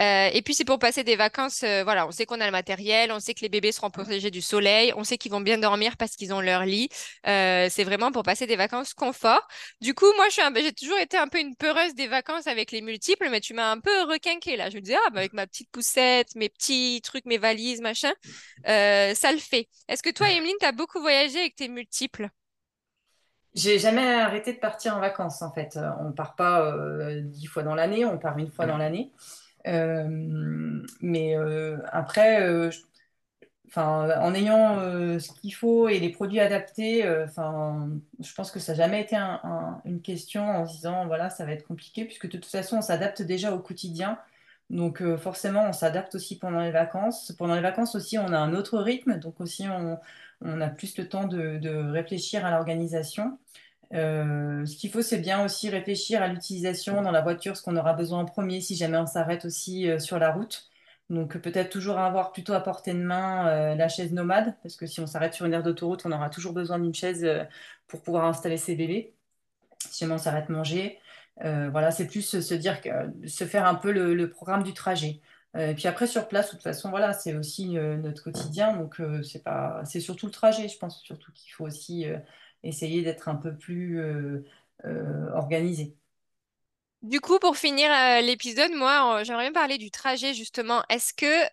Euh, 0.01 0.29
et 0.33 0.41
puis, 0.41 0.53
c'est 0.53 0.65
pour 0.65 0.79
passer 0.79 1.03
des 1.03 1.15
vacances. 1.15 1.63
euh, 1.63 1.83
voilà, 1.83 2.07
on 2.07 2.11
sait 2.11 2.25
qu'on 2.25 2.39
a 2.41 2.45
le 2.45 2.51
matériel, 2.51 3.11
on 3.11 3.19
sait 3.19 3.33
que 3.33 3.41
les 3.41 3.49
bébés 3.49 3.71
seront 3.71 3.89
protégés 3.89 4.31
du 4.31 4.41
soleil, 4.41 4.93
on 4.95 5.03
sait 5.03 5.17
qu'ils 5.17 5.31
vont 5.31 5.41
bien 5.41 5.57
dormir 5.57 5.97
parce 5.97 6.15
qu'ils 6.15 6.33
ont 6.33 6.41
leur 6.41 6.63
lit. 6.65 6.89
Euh, 7.27 7.67
c'est 7.69 7.83
vraiment 7.83 8.11
pour 8.11 8.23
passer 8.23 8.47
des 8.47 8.55
vacances 8.55 8.93
confort. 8.93 9.47
Du 9.81 9.93
coup, 9.93 10.05
moi, 10.15 10.27
un- 10.41 10.53
j'ai 10.55 10.73
toujours 10.73 10.97
été 10.99 11.17
un 11.17 11.27
peu 11.27 11.39
une 11.39 11.55
peureuse 11.55 11.95
des 11.95 12.07
vacances 12.07 12.47
avec 12.47 12.71
les 12.71 12.81
multiples, 12.81 13.27
mais 13.29 13.41
tu 13.41 13.53
m'as 13.53 13.71
un 13.71 13.79
peu 13.79 14.03
requinqué 14.03 14.55
là. 14.57 14.69
Je 14.69 14.75
me 14.77 14.81
disais, 14.81 14.97
ah, 15.05 15.09
bah, 15.11 15.19
avec 15.19 15.33
ma 15.33 15.47
petite 15.47 15.69
poussette, 15.71 16.35
mes 16.35 16.49
petits 16.49 17.01
trucs, 17.03 17.25
mes 17.25 17.37
valises, 17.37 17.81
machin, 17.81 18.11
ça 18.65 19.31
le 19.31 19.39
fait. 19.39 19.67
Est-ce 19.87 20.03
que 20.03 20.09
toi, 20.11 20.29
Emeline, 20.29 20.55
t'as 20.59 20.71
beaucoup 20.71 20.99
voyagé 21.01 21.39
avec 21.39 21.55
tes 21.55 21.67
multiples? 21.67 22.29
J'ai 23.55 23.79
jamais 23.79 24.13
arrêté 24.13 24.53
de 24.53 24.59
partir 24.59 24.95
en 24.95 24.99
vacances, 24.99 25.41
en 25.41 25.51
fait. 25.51 25.77
On 25.99 26.11
part 26.11 26.35
pas 26.35 26.75
dix 27.21 27.47
fois 27.47 27.63
dans 27.63 27.75
l'année, 27.75 28.05
on 28.05 28.17
part 28.17 28.37
une 28.37 28.51
fois 28.51 28.65
dans 28.67 28.77
l'année. 28.77 29.11
Euh, 29.67 30.83
mais 31.01 31.35
euh, 31.37 31.77
après, 31.91 32.41
euh, 32.47 32.69
en 33.75 34.33
ayant 34.33 34.79
ce 35.19 35.31
qu'il 35.39 35.53
faut 35.53 35.87
et 35.89 35.99
les 35.99 36.09
produits 36.09 36.39
adaptés, 36.39 37.03
je 37.03 38.33
pense 38.33 38.51
que 38.51 38.59
ça 38.59 38.71
n'a 38.73 38.77
jamais 38.77 39.01
été 39.01 39.15
un- 39.15 39.39
un- 39.43 39.81
une 39.85 40.01
question 40.01 40.43
en 40.43 40.65
se 40.65 40.73
disant, 40.75 41.05
voilà, 41.07 41.29
ça 41.29 41.45
va 41.45 41.51
être 41.51 41.67
compliqué, 41.67 42.05
puisque 42.05 42.25
de 42.27 42.31
toute 42.37 42.45
façon, 42.47 42.77
on 42.77 42.81
s'adapte 42.81 43.21
déjà 43.21 43.53
au 43.53 43.59
quotidien. 43.59 44.17
Donc 44.71 45.03
forcément, 45.17 45.65
on 45.69 45.73
s'adapte 45.73 46.15
aussi 46.15 46.37
pendant 46.39 46.61
les 46.61 46.71
vacances. 46.71 47.31
Pendant 47.37 47.55
les 47.55 47.61
vacances 47.61 47.95
aussi, 47.95 48.17
on 48.17 48.33
a 48.33 48.37
un 48.39 48.53
autre 48.53 48.79
rythme, 48.79 49.19
donc 49.19 49.39
aussi 49.41 49.67
on, 49.69 49.99
a 50.61 50.67
plus 50.69 50.97
le 50.97 51.07
temps 51.07 51.25
de 51.27 51.91
réfléchir 51.91 52.45
à 52.45 52.51
l'organisation. 52.51 53.37
Euh, 53.93 54.65
ce 54.65 54.75
qu'il 54.75 54.91
faut, 54.91 55.01
c'est 55.01 55.17
bien 55.17 55.43
aussi 55.43 55.69
réfléchir 55.69 56.21
à 56.21 56.27
l'utilisation 56.27 57.01
dans 57.01 57.11
la 57.11 57.21
voiture, 57.21 57.57
ce 57.57 57.63
qu'on 57.63 57.75
aura 57.75 57.93
besoin 57.93 58.19
en 58.19 58.25
premier 58.25 58.61
si 58.61 58.75
jamais 58.75 58.97
on 58.97 59.07
s'arrête 59.07 59.45
aussi 59.45 59.89
euh, 59.89 59.97
sur 59.99 60.19
la 60.19 60.31
route. 60.31 60.69
Donc 61.09 61.35
euh, 61.35 61.39
peut-être 61.39 61.71
toujours 61.71 61.97
avoir 61.97 62.31
plutôt 62.31 62.53
à 62.53 62.61
portée 62.61 62.93
de 62.93 62.99
main 62.99 63.75
la 63.75 63.87
chaise 63.89 64.13
nomade, 64.13 64.55
parce 64.61 64.75
que 64.75 64.85
si 64.85 64.99
on 64.99 65.07
s'arrête 65.07 65.33
sur 65.33 65.45
une 65.47 65.53
aire 65.53 65.63
d'autoroute, 65.63 66.05
on 66.05 66.11
aura 66.11 66.29
toujours 66.29 66.53
besoin 66.53 66.77
d'une 66.77 66.93
chaise 66.93 67.27
pour 67.87 68.01
pouvoir 68.03 68.25
installer 68.25 68.57
ses 68.57 68.75
bébés. 68.75 69.15
Si 69.89 70.01
jamais 70.01 70.13
on 70.13 70.17
s'arrête 70.19 70.49
manger, 70.49 70.99
voilà, 71.41 71.89
c'est 71.89 72.05
plus 72.05 72.41
se 72.41 72.53
dire 72.53 72.79
se 73.25 73.45
faire 73.45 73.65
un 73.65 73.75
peu 73.75 73.91
le, 73.91 74.13
le 74.13 74.29
programme 74.29 74.61
du 74.61 74.73
trajet. 74.73 75.21
Et 75.57 75.73
puis 75.73 75.87
après 75.87 76.05
sur 76.05 76.27
place, 76.27 76.47
de 76.47 76.51
toute 76.51 76.63
façon, 76.63 76.91
voilà, 76.91 77.13
c'est 77.13 77.33
aussi 77.33 77.69
notre 77.69 78.21
quotidien, 78.21 78.77
donc 78.77 79.01
c'est 79.23 79.43
pas, 79.43 79.81
c'est 79.85 79.99
surtout 79.99 80.27
le 80.27 80.31
trajet. 80.31 80.67
Je 80.67 80.77
pense 80.77 81.01
surtout 81.01 81.31
qu'il 81.33 81.51
faut 81.53 81.65
aussi 81.65 82.05
essayer 82.63 83.01
d'être 83.03 83.29
un 83.29 83.35
peu 83.35 83.55
plus 83.57 83.99
euh, 83.99 84.43
euh, 84.85 85.31
organisé. 85.33 85.95
Du 87.01 87.21
coup, 87.21 87.39
pour 87.39 87.55
finir 87.55 87.89
euh, 87.89 88.19
l'épisode, 88.19 88.73
moi, 88.73 89.19
euh, 89.21 89.23
j'aimerais 89.23 89.43
bien 89.45 89.53
parler 89.53 89.77
du 89.77 89.89
trajet, 89.89 90.33
justement. 90.33 90.83
Est-ce 90.89 91.13
que 91.13 91.45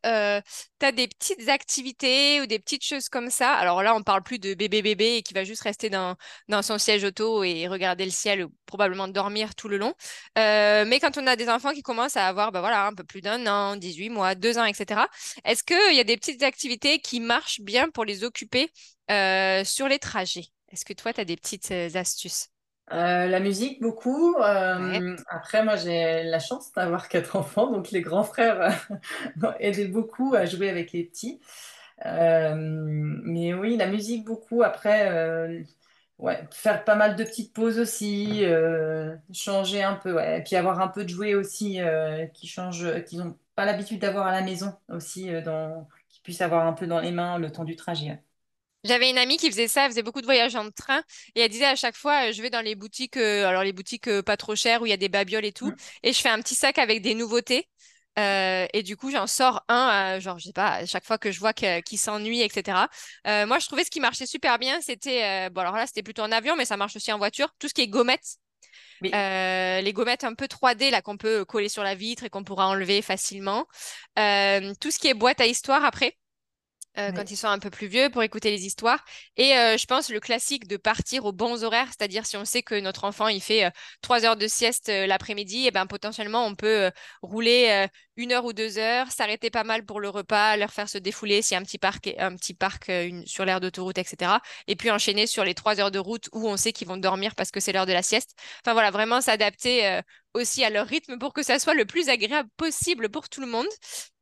tu 0.81 0.87
as 0.87 0.90
des 0.92 1.07
petites 1.07 1.49
activités 1.49 2.40
ou 2.40 2.47
des 2.47 2.59
petites 2.59 2.85
choses 2.85 3.09
comme 3.09 3.31
ça? 3.31 3.53
Alors 3.55 3.81
là, 3.85 3.95
on 3.95 4.03
parle 4.03 4.25
plus 4.25 4.40
de 4.40 4.55
bébé 4.55 4.83
bébé 4.83 5.23
qui 5.23 5.35
va 5.35 5.45
juste 5.45 5.62
rester 5.62 5.88
dans, 5.88 6.16
dans 6.49 6.62
son 6.62 6.79
siège 6.79 7.05
auto 7.05 7.45
et 7.45 7.69
regarder 7.69 8.05
le 8.05 8.11
ciel 8.11 8.45
ou 8.45 8.53
probablement 8.66 9.07
dormir 9.07 9.55
tout 9.55 9.69
le 9.69 9.77
long. 9.79 9.95
Euh, 10.37 10.85
mais 10.85 10.99
quand 10.99 11.16
on 11.16 11.27
a 11.29 11.37
des 11.37 11.49
enfants 11.49 11.73
qui 11.73 11.83
commencent 11.83 12.16
à 12.16 12.27
avoir 12.27 12.51
bah 12.51 12.59
voilà, 12.61 12.85
un 12.87 12.95
peu 12.95 13.05
plus 13.05 13.21
d'un 13.21 13.47
an, 13.47 13.77
18 13.77 14.11
mois, 14.11 14.35
deux 14.35 14.59
ans, 14.59 14.64
etc., 14.64 15.07
est-ce 15.45 15.62
qu'il 15.62 15.95
y 15.97 16.01
a 16.01 16.05
des 16.05 16.16
petites 16.16 16.42
activités 16.42 16.99
qui 16.99 17.21
marchent 17.21 17.61
bien 17.61 17.88
pour 17.90 18.05
les 18.05 18.25
occuper 18.25 18.69
euh, 19.12 19.62
sur 19.64 19.87
les 19.87 20.01
trajets? 20.01 20.47
Est-ce 20.70 20.85
que 20.85 20.92
toi, 20.92 21.12
tu 21.12 21.20
as 21.20 21.24
des 21.24 21.37
petites 21.37 21.70
euh, 21.70 21.88
astuces? 21.94 22.50
Euh, 22.92 23.26
la 23.26 23.40
musique, 23.40 23.81
beaucoup. 23.81 24.35
Ouais. 24.79 25.00
Euh, 25.00 25.16
après, 25.29 25.64
moi, 25.64 25.76
j'ai 25.76 26.22
la 26.22 26.38
chance 26.38 26.72
d'avoir 26.72 27.09
quatre 27.11 27.37
enfants, 27.37 27.70
donc 27.70 27.90
les 27.90 28.00
grands 28.00 28.22
frères 28.24 28.81
aidaient 29.61 29.88
beaucoup 29.88 30.35
à 30.35 30.46
jouer 30.46 30.70
avec 30.70 30.92
les 30.92 31.05
petits. 31.05 31.40
Euh, 32.05 32.55
mais 32.57 33.55
oui, 33.55 33.76
la 33.76 33.88
musique, 33.88 34.24
beaucoup. 34.24 34.62
Après, 34.62 35.11
ouais, 36.18 36.46
faire 36.52 36.85
pas 36.85 36.94
mal 36.94 37.16
de 37.16 37.24
petites 37.24 37.52
pauses 37.52 37.79
aussi, 37.81 38.44
changer 39.33 39.83
un 39.83 39.94
peu, 39.94 40.14
ouais. 40.14 40.38
Et 40.40 40.42
puis 40.44 40.57
avoir 40.57 40.81
un 40.81 40.88
peu 40.88 41.05
de 41.05 41.09
jouets 41.09 41.35
aussi 41.35 41.81
qui 42.35 42.46
changent, 42.46 43.02
qu'ils 43.05 43.18
n'ont 43.18 43.37
pas 43.57 43.64
l'habitude 43.64 44.00
d'avoir 44.00 44.26
à 44.29 44.33
la 44.33 44.42
maison 44.42 44.76
aussi, 44.90 45.29
dans, 45.42 45.88
qu'ils 46.09 46.22
puissent 46.22 46.40
avoir 46.40 46.66
un 46.66 46.72
peu 46.72 46.87
dans 46.87 47.00
les 47.00 47.11
mains 47.11 47.38
le 47.38 47.50
temps 47.50 47.64
du 47.64 47.74
trajet. 47.76 48.20
J'avais 48.87 49.11
une 49.11 49.18
amie 49.18 49.37
qui 49.37 49.51
faisait 49.51 49.68
ça, 49.68 49.85
elle 49.85 49.90
faisait 49.90 50.03
beaucoup 50.03 50.20
de 50.20 50.27
voyages 50.27 50.55
en 50.57 50.70
train 50.70 51.03
et 51.35 51.40
elle 51.40 51.51
disait 51.51 51.64
à 51.66 51.77
chaque 51.77 51.96
fois, 51.96 52.29
euh, 52.29 52.33
je 52.33 52.42
vais 52.42 52.51
dans 52.51 52.61
les 52.61 52.75
boutiques, 52.75 53.16
euh, 53.16 53.46
alors 53.46 53.62
les 53.64 53.72
boutiques 53.72 54.09
euh, 54.09 54.22
pas 54.22 54.37
trop 54.37 54.55
chères 54.57 54.83
où 54.83 54.87
il 54.87 54.90
y 54.90 54.92
a 54.92 54.96
des 54.96 55.09
babioles 55.09 55.44
et 55.44 55.53
tout, 55.53 55.72
et 56.03 56.12
je 56.12 56.20
fais 56.20 56.29
un 56.29 56.40
petit 56.40 56.55
sac 56.55 56.79
avec 56.79 57.03
des 57.03 57.14
nouveautés. 57.14 57.68
euh, 58.18 58.66
et 58.72 58.83
du 58.83 58.96
coup, 58.96 59.11
j'en 59.11 59.27
sors 59.27 59.62
un, 59.68 60.16
euh, 60.16 60.20
genre, 60.20 60.38
je 60.38 60.44
sais 60.46 60.53
pas, 60.53 60.68
à 60.77 60.87
chaque 60.87 61.05
fois 61.05 61.18
que 61.18 61.31
je 61.33 61.38
vois 61.38 61.53
qu'il 61.53 61.99
s'ennuie, 61.99 62.40
etc. 62.42 62.88
Euh, 63.27 63.46
moi, 63.46 63.59
je 63.59 63.66
trouvais 63.66 63.85
ce 63.85 63.90
qui 63.90 64.01
marchait 64.01 64.25
super 64.27 64.59
bien, 64.59 64.81
c'était, 64.81 65.51
bon, 65.51 65.61
alors 65.62 65.77
là, 65.77 65.87
c'était 65.87 66.03
plutôt 66.03 66.22
en 66.22 66.33
avion, 66.33 66.57
mais 66.57 66.64
ça 66.64 66.77
marche 66.79 66.96
aussi 66.96 67.12
en 67.12 67.18
voiture, 67.18 67.49
tout 67.59 67.68
ce 67.68 67.75
qui 67.75 67.83
est 67.83 67.88
gommettes, 67.88 68.37
Oui. 69.01 69.11
les 69.12 69.92
gommettes 69.92 70.25
un 70.25 70.35
peu 70.35 70.49
3D, 70.49 70.90
là, 70.90 71.03
qu'on 71.03 71.16
peut 71.18 71.44
coller 71.44 71.68
sur 71.68 71.83
la 71.83 71.94
vitre 71.94 72.25
et 72.25 72.31
qu'on 72.31 72.44
pourra 72.44 72.68
enlever 72.68 73.03
facilement. 73.03 73.66
Tout 74.16 74.90
ce 74.90 74.99
qui 74.99 75.09
est 75.09 75.14
boîte 75.14 75.40
à 75.40 75.46
histoire 75.46 75.85
après. 75.85 76.16
Euh, 76.99 77.13
quand 77.13 77.31
ils 77.31 77.37
sont 77.37 77.49
un 77.49 77.59
peu 77.59 77.71
plus 77.71 77.87
vieux 77.87 78.11
pour 78.11 78.23
écouter 78.23 78.51
les 78.51 78.65
histoires. 78.67 79.05
Et 79.37 79.55
euh, 79.57 79.77
je 79.77 79.87
pense 79.87 80.11
le 80.11 80.21
classique 80.21 80.67
de 80.67 80.77
partir 80.77 81.25
aux 81.25 81.33
bons 81.33 81.63
horaires, 81.63 81.89
c'est-à-dire 81.89 82.25
si 82.27 82.37
on 82.37 82.45
sait 82.45 82.63
que 82.63 82.79
notre 82.79 83.05
enfant 83.05 83.29
il 83.29 83.43
fait 83.43 83.65
euh, 83.67 83.71
trois 84.01 84.25
heures 84.25 84.37
de 84.37 84.47
sieste 84.47 84.89
l'après-midi, 84.89 85.65
et 85.65 85.67
eh 85.67 85.71
ben 85.71 85.87
potentiellement 85.87 86.47
on 86.47 86.55
peut 86.55 86.91
rouler 87.23 87.87
une 88.17 88.33
heure 88.33 88.45
ou 88.45 88.53
deux 88.53 88.79
heures, 88.79 89.11
s'arrêter 89.11 89.51
pas 89.51 89.65
mal 89.65 89.85
pour 89.85 90.01
le 90.01 90.09
repas, 90.09 90.57
leur 90.57 90.73
faire 90.73 90.89
se 90.89 90.99
défouler 90.99 91.43
s'il 91.43 91.55
y 91.55 91.59
a 91.59 91.61
un 91.61 91.65
petit 91.65 91.79
parc, 91.79 92.15
un 92.19 92.35
petit 92.37 92.55
parc 92.55 92.91
sur 93.27 93.45
l'aire 93.45 93.61
d'autoroute, 93.61 93.99
etc. 93.99 94.41
Et 94.67 94.77
puis 94.77 94.91
enchaîner 94.91 95.27
sur 95.27 95.45
les 95.45 95.55
trois 95.55 95.81
heures 95.81 95.91
de 95.91 95.99
route 95.99 96.29
où 96.33 96.49
on 96.49 96.57
sait 96.57 96.73
qu'ils 96.73 96.89
vont 96.89 96.97
dormir 96.97 97.35
parce 97.35 97.51
que 97.51 97.61
c'est 97.61 97.73
l'heure 97.73 97.87
de 97.87 97.93
la 97.93 98.03
sieste. 98.03 98.35
Enfin 98.65 98.73
voilà, 98.73 98.91
vraiment 98.91 99.21
s'adapter 99.21 100.01
aussi 100.37 100.64
à 100.64 100.70
leur 100.70 100.87
rythme 100.87 101.18
pour 101.18 101.33
que 101.33 101.42
ça 101.42 101.59
soit 101.59 101.75
le 101.75 101.85
plus 101.85 102.09
agréable 102.09 102.49
possible 102.57 103.09
pour 103.09 103.29
tout 103.29 103.40
le 103.40 103.46
monde. 103.46 103.66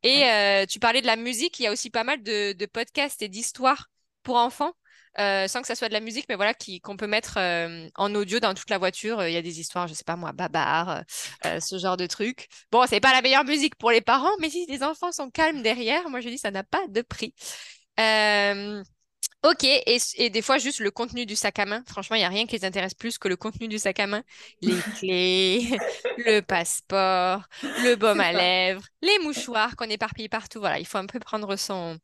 Et 0.03 0.23
euh, 0.25 0.65
tu 0.65 0.79
parlais 0.79 1.01
de 1.01 1.07
la 1.07 1.15
musique, 1.15 1.59
il 1.59 1.63
y 1.63 1.67
a 1.67 1.71
aussi 1.71 1.89
pas 1.89 2.03
mal 2.03 2.23
de, 2.23 2.65
podcasts 2.65 3.21
et 3.21 3.27
d'histoires 3.27 3.89
pour 4.23 4.37
enfants. 4.37 4.73
Euh, 5.17 5.47
sans 5.47 5.61
que 5.61 5.67
ça 5.67 5.75
soit 5.75 5.87
de 5.87 5.93
la 5.93 6.01
musique, 6.01 6.25
mais 6.27 6.35
voilà, 6.35 6.53
qu'on 6.83 6.97
peut 6.97 7.07
mettre 7.07 7.37
euh, 7.37 7.87
en 7.95 8.13
audio 8.15 8.41
dans 8.41 8.53
toute 8.53 8.69
la 8.69 8.77
voiture. 8.77 9.25
Il 9.25 9.31
y 9.31 9.37
a 9.37 9.41
des 9.41 9.61
histoires, 9.61 9.87
je 9.87 9.93
sais 9.93 10.03
pas 10.03 10.17
moi, 10.17 10.33
babar, 10.33 11.03
ce 11.41 11.77
genre 11.79 11.95
de 11.95 12.05
trucs. 12.05 12.49
Bon, 12.69 12.85
c'est 12.85 12.99
pas 12.99 13.13
la 13.13 13.21
meilleure 13.21 13.45
musique 13.45 13.75
pour 13.75 13.91
les 13.91 14.01
parents, 14.01 14.35
mais 14.41 14.49
si 14.49 14.65
les 14.65 14.83
enfants 14.83 15.13
sont 15.13 15.29
calmes 15.29 15.61
derrière, 15.61 16.09
moi 16.09 16.19
je 16.19 16.27
dis 16.27 16.37
ça 16.37 16.51
n'a 16.51 16.63
pas 16.65 16.85
de 16.89 17.01
prix. 17.01 17.33
Ok, 19.43 19.63
et, 19.63 20.29
des 20.31 20.41
fois, 20.41 20.57
juste 20.57 20.79
le 20.79 20.89
contenu 20.89 21.27
du 21.27 21.35
sac 21.35 21.59
à 21.59 21.65
main. 21.65 21.83
Franchement, 21.87 22.15
il 22.15 22.19
n'y 22.19 22.25
a 22.25 22.29
rien 22.29 22.47
qui 22.47 22.55
les 22.55 22.65
intéresse 22.65 22.95
plus 22.95 23.19
que 23.19 23.27
le 23.27 23.35
contenu 23.35 23.67
du 23.67 23.77
sac 23.77 23.99
à 23.99 24.07
main. 24.07 24.23
Les 24.61 24.75
clés, 24.99 25.77
le 26.17 26.39
passeport, 26.41 27.43
le 27.61 27.95
baume 27.95 28.21
à 28.21 28.31
lèvres, 28.31 28.83
les 29.03 29.19
mouchoirs 29.19 29.75
qu'on 29.75 29.85
éparpille 29.85 30.29
partout. 30.29 30.59
Voilà, 30.59 30.79
il 30.79 30.87
faut 30.87 30.97
un 30.97 31.05
peu 31.05 31.19
prendre 31.19 31.55
son, 31.57 31.99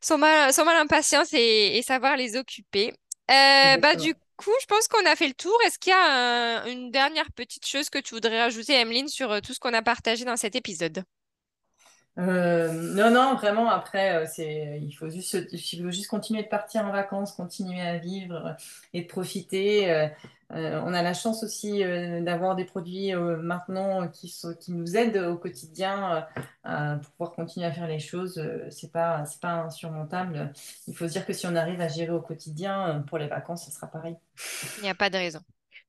son, 0.00 0.18
mal, 0.18 0.52
son 0.52 0.64
mal 0.64 0.76
impatience 0.76 1.28
et, 1.32 1.80
savoir 1.86 2.16
les 2.16 2.36
occuper. 2.36 2.92
Euh, 3.30 3.76
bah, 3.76 3.94
du 3.94 4.14
coup, 4.36 4.52
je 4.60 4.66
pense 4.66 4.88
qu'on 4.88 5.06
a 5.06 5.14
fait 5.14 5.28
le 5.28 5.34
tour. 5.34 5.56
Est-ce 5.64 5.78
qu'il 5.78 5.92
y 5.92 5.96
a 5.96 6.66
une 6.66 6.90
dernière 6.90 7.30
petite 7.30 7.64
chose 7.64 7.90
que 7.90 7.98
tu 8.00 8.14
voudrais 8.14 8.42
rajouter, 8.42 8.74
Emeline, 8.74 9.08
sur 9.08 9.30
euh, 9.30 9.40
tout 9.40 9.54
ce 9.54 9.60
qu'on 9.60 9.72
a 9.72 9.82
partagé 9.82 10.24
dans 10.24 10.36
cet 10.36 10.56
épisode? 10.56 11.04
Euh, 12.18 12.72
non, 12.72 13.10
non, 13.10 13.34
vraiment, 13.36 13.70
après, 13.70 14.16
euh, 14.16 14.26
c'est, 14.30 14.78
il 14.82 14.92
faut 14.92 15.08
juste, 15.08 15.38
il 15.50 15.82
faut 15.82 15.90
juste 15.90 16.08
continuer 16.08 16.42
de 16.42 16.48
partir 16.48 16.84
en 16.84 16.92
vacances, 16.92 17.32
continuer 17.32 17.80
à 17.80 17.98
vivre 17.98 18.56
et 18.92 19.02
de 19.02 19.06
profiter. 19.06 19.90
Euh, 19.90 20.08
on 20.50 20.92
a 20.92 21.02
la 21.02 21.14
chance 21.14 21.42
aussi 21.42 21.82
d'avoir 22.20 22.54
des 22.56 22.66
produits 22.66 23.14
maintenant 23.14 24.06
qui, 24.08 24.28
sont, 24.28 24.54
qui 24.54 24.72
nous 24.72 24.98
aident 24.98 25.16
au 25.16 25.36
quotidien 25.38 26.26
pour 26.62 27.10
pouvoir 27.12 27.32
continuer 27.32 27.64
à 27.64 27.72
faire 27.72 27.86
les 27.86 27.98
choses. 27.98 28.38
c'est 28.68 28.92
pas, 28.92 29.24
pas 29.40 29.62
insurmontable. 29.62 30.52
Il 30.88 30.94
faut 30.94 31.08
se 31.08 31.12
dire 31.12 31.24
que 31.24 31.32
si 31.32 31.46
on 31.46 31.56
arrive 31.56 31.80
à 31.80 31.88
gérer 31.88 32.12
au 32.12 32.20
quotidien, 32.20 33.02
pour 33.08 33.16
les 33.16 33.28
vacances, 33.28 33.64
ce 33.64 33.70
sera 33.70 33.86
pareil. 33.86 34.16
Il 34.76 34.82
n'y 34.82 34.90
a 34.90 34.94
pas 34.94 35.08
de 35.08 35.16
raison. 35.16 35.40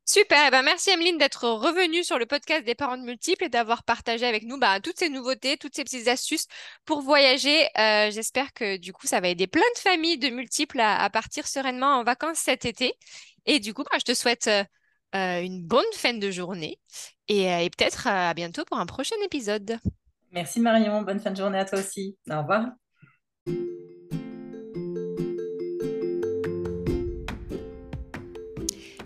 Super, 0.05 0.47
eh 0.47 0.51
ben 0.51 0.63
merci 0.63 0.89
Emeline 0.89 1.17
d'être 1.17 1.47
revenue 1.47 2.03
sur 2.03 2.19
le 2.19 2.25
podcast 2.25 2.65
des 2.65 2.75
parents 2.75 2.97
de 2.97 3.03
multiples 3.03 3.45
et 3.45 3.49
d'avoir 3.49 3.83
partagé 3.83 4.25
avec 4.25 4.43
nous 4.43 4.59
bah, 4.59 4.81
toutes 4.81 4.99
ces 4.99 5.07
nouveautés, 5.07 5.55
toutes 5.55 5.75
ces 5.75 5.85
petites 5.85 6.09
astuces 6.09 6.47
pour 6.83 7.01
voyager. 7.01 7.63
Euh, 7.77 8.11
j'espère 8.11 8.51
que 8.51 8.75
du 8.75 8.91
coup, 8.91 9.07
ça 9.07 9.21
va 9.21 9.29
aider 9.29 9.47
plein 9.47 9.61
de 9.75 9.79
familles 9.79 10.17
de 10.17 10.27
multiples 10.27 10.81
à, 10.81 11.09
partir 11.09 11.47
sereinement 11.47 11.99
en 11.99 12.03
vacances 12.03 12.39
cet 12.39 12.65
été. 12.65 12.93
Et 13.45 13.59
du 13.59 13.73
coup, 13.73 13.83
bah, 13.83 13.97
je 13.97 14.03
te 14.03 14.13
souhaite 14.13 14.47
euh, 14.47 14.63
euh, 15.15 15.41
une 15.41 15.63
bonne 15.63 15.85
fin 15.93 16.13
de 16.13 16.31
journée 16.31 16.79
et 17.29 17.69
peut-être 17.77 18.07
à 18.07 18.33
bientôt 18.33 18.65
pour 18.65 18.79
un 18.79 18.85
prochain 18.85 19.15
épisode. 19.23 19.79
Merci 20.31 20.59
Marion, 20.59 21.01
bonne 21.03 21.21
fin 21.21 21.31
de 21.31 21.37
journée 21.37 21.59
à 21.59 21.65
toi 21.65 21.79
aussi. 21.79 22.17
Au 22.29 22.39
revoir. 22.39 22.65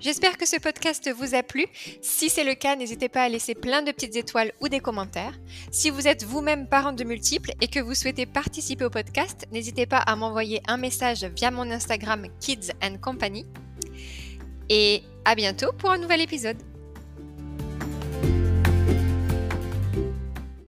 J'espère 0.07 0.37
que 0.37 0.45
ce 0.45 0.55
podcast 0.55 1.11
vous 1.11 1.35
a 1.35 1.43
plu. 1.43 1.65
Si 2.01 2.29
c'est 2.29 2.45
le 2.45 2.55
cas, 2.55 2.77
n'hésitez 2.77 3.09
pas 3.09 3.23
à 3.23 3.27
laisser 3.27 3.55
plein 3.55 3.81
de 3.81 3.91
petites 3.91 4.15
étoiles 4.15 4.53
ou 4.61 4.69
des 4.69 4.79
commentaires. 4.79 5.37
Si 5.69 5.89
vous 5.89 6.07
êtes 6.07 6.23
vous-même 6.23 6.65
parent 6.69 6.93
de 6.93 7.03
multiples 7.03 7.51
et 7.59 7.67
que 7.67 7.81
vous 7.81 7.93
souhaitez 7.93 8.25
participer 8.25 8.85
au 8.85 8.89
podcast, 8.89 9.45
n'hésitez 9.51 9.85
pas 9.85 9.97
à 9.97 10.15
m'envoyer 10.15 10.61
un 10.69 10.77
message 10.77 11.25
via 11.35 11.51
mon 11.51 11.69
Instagram 11.69 12.25
Kids 12.39 12.71
and 12.81 12.99
Company. 13.01 13.45
Et 14.69 15.03
à 15.25 15.35
bientôt 15.35 15.73
pour 15.73 15.91
un 15.91 15.97
nouvel 15.97 16.21
épisode. 16.21 16.55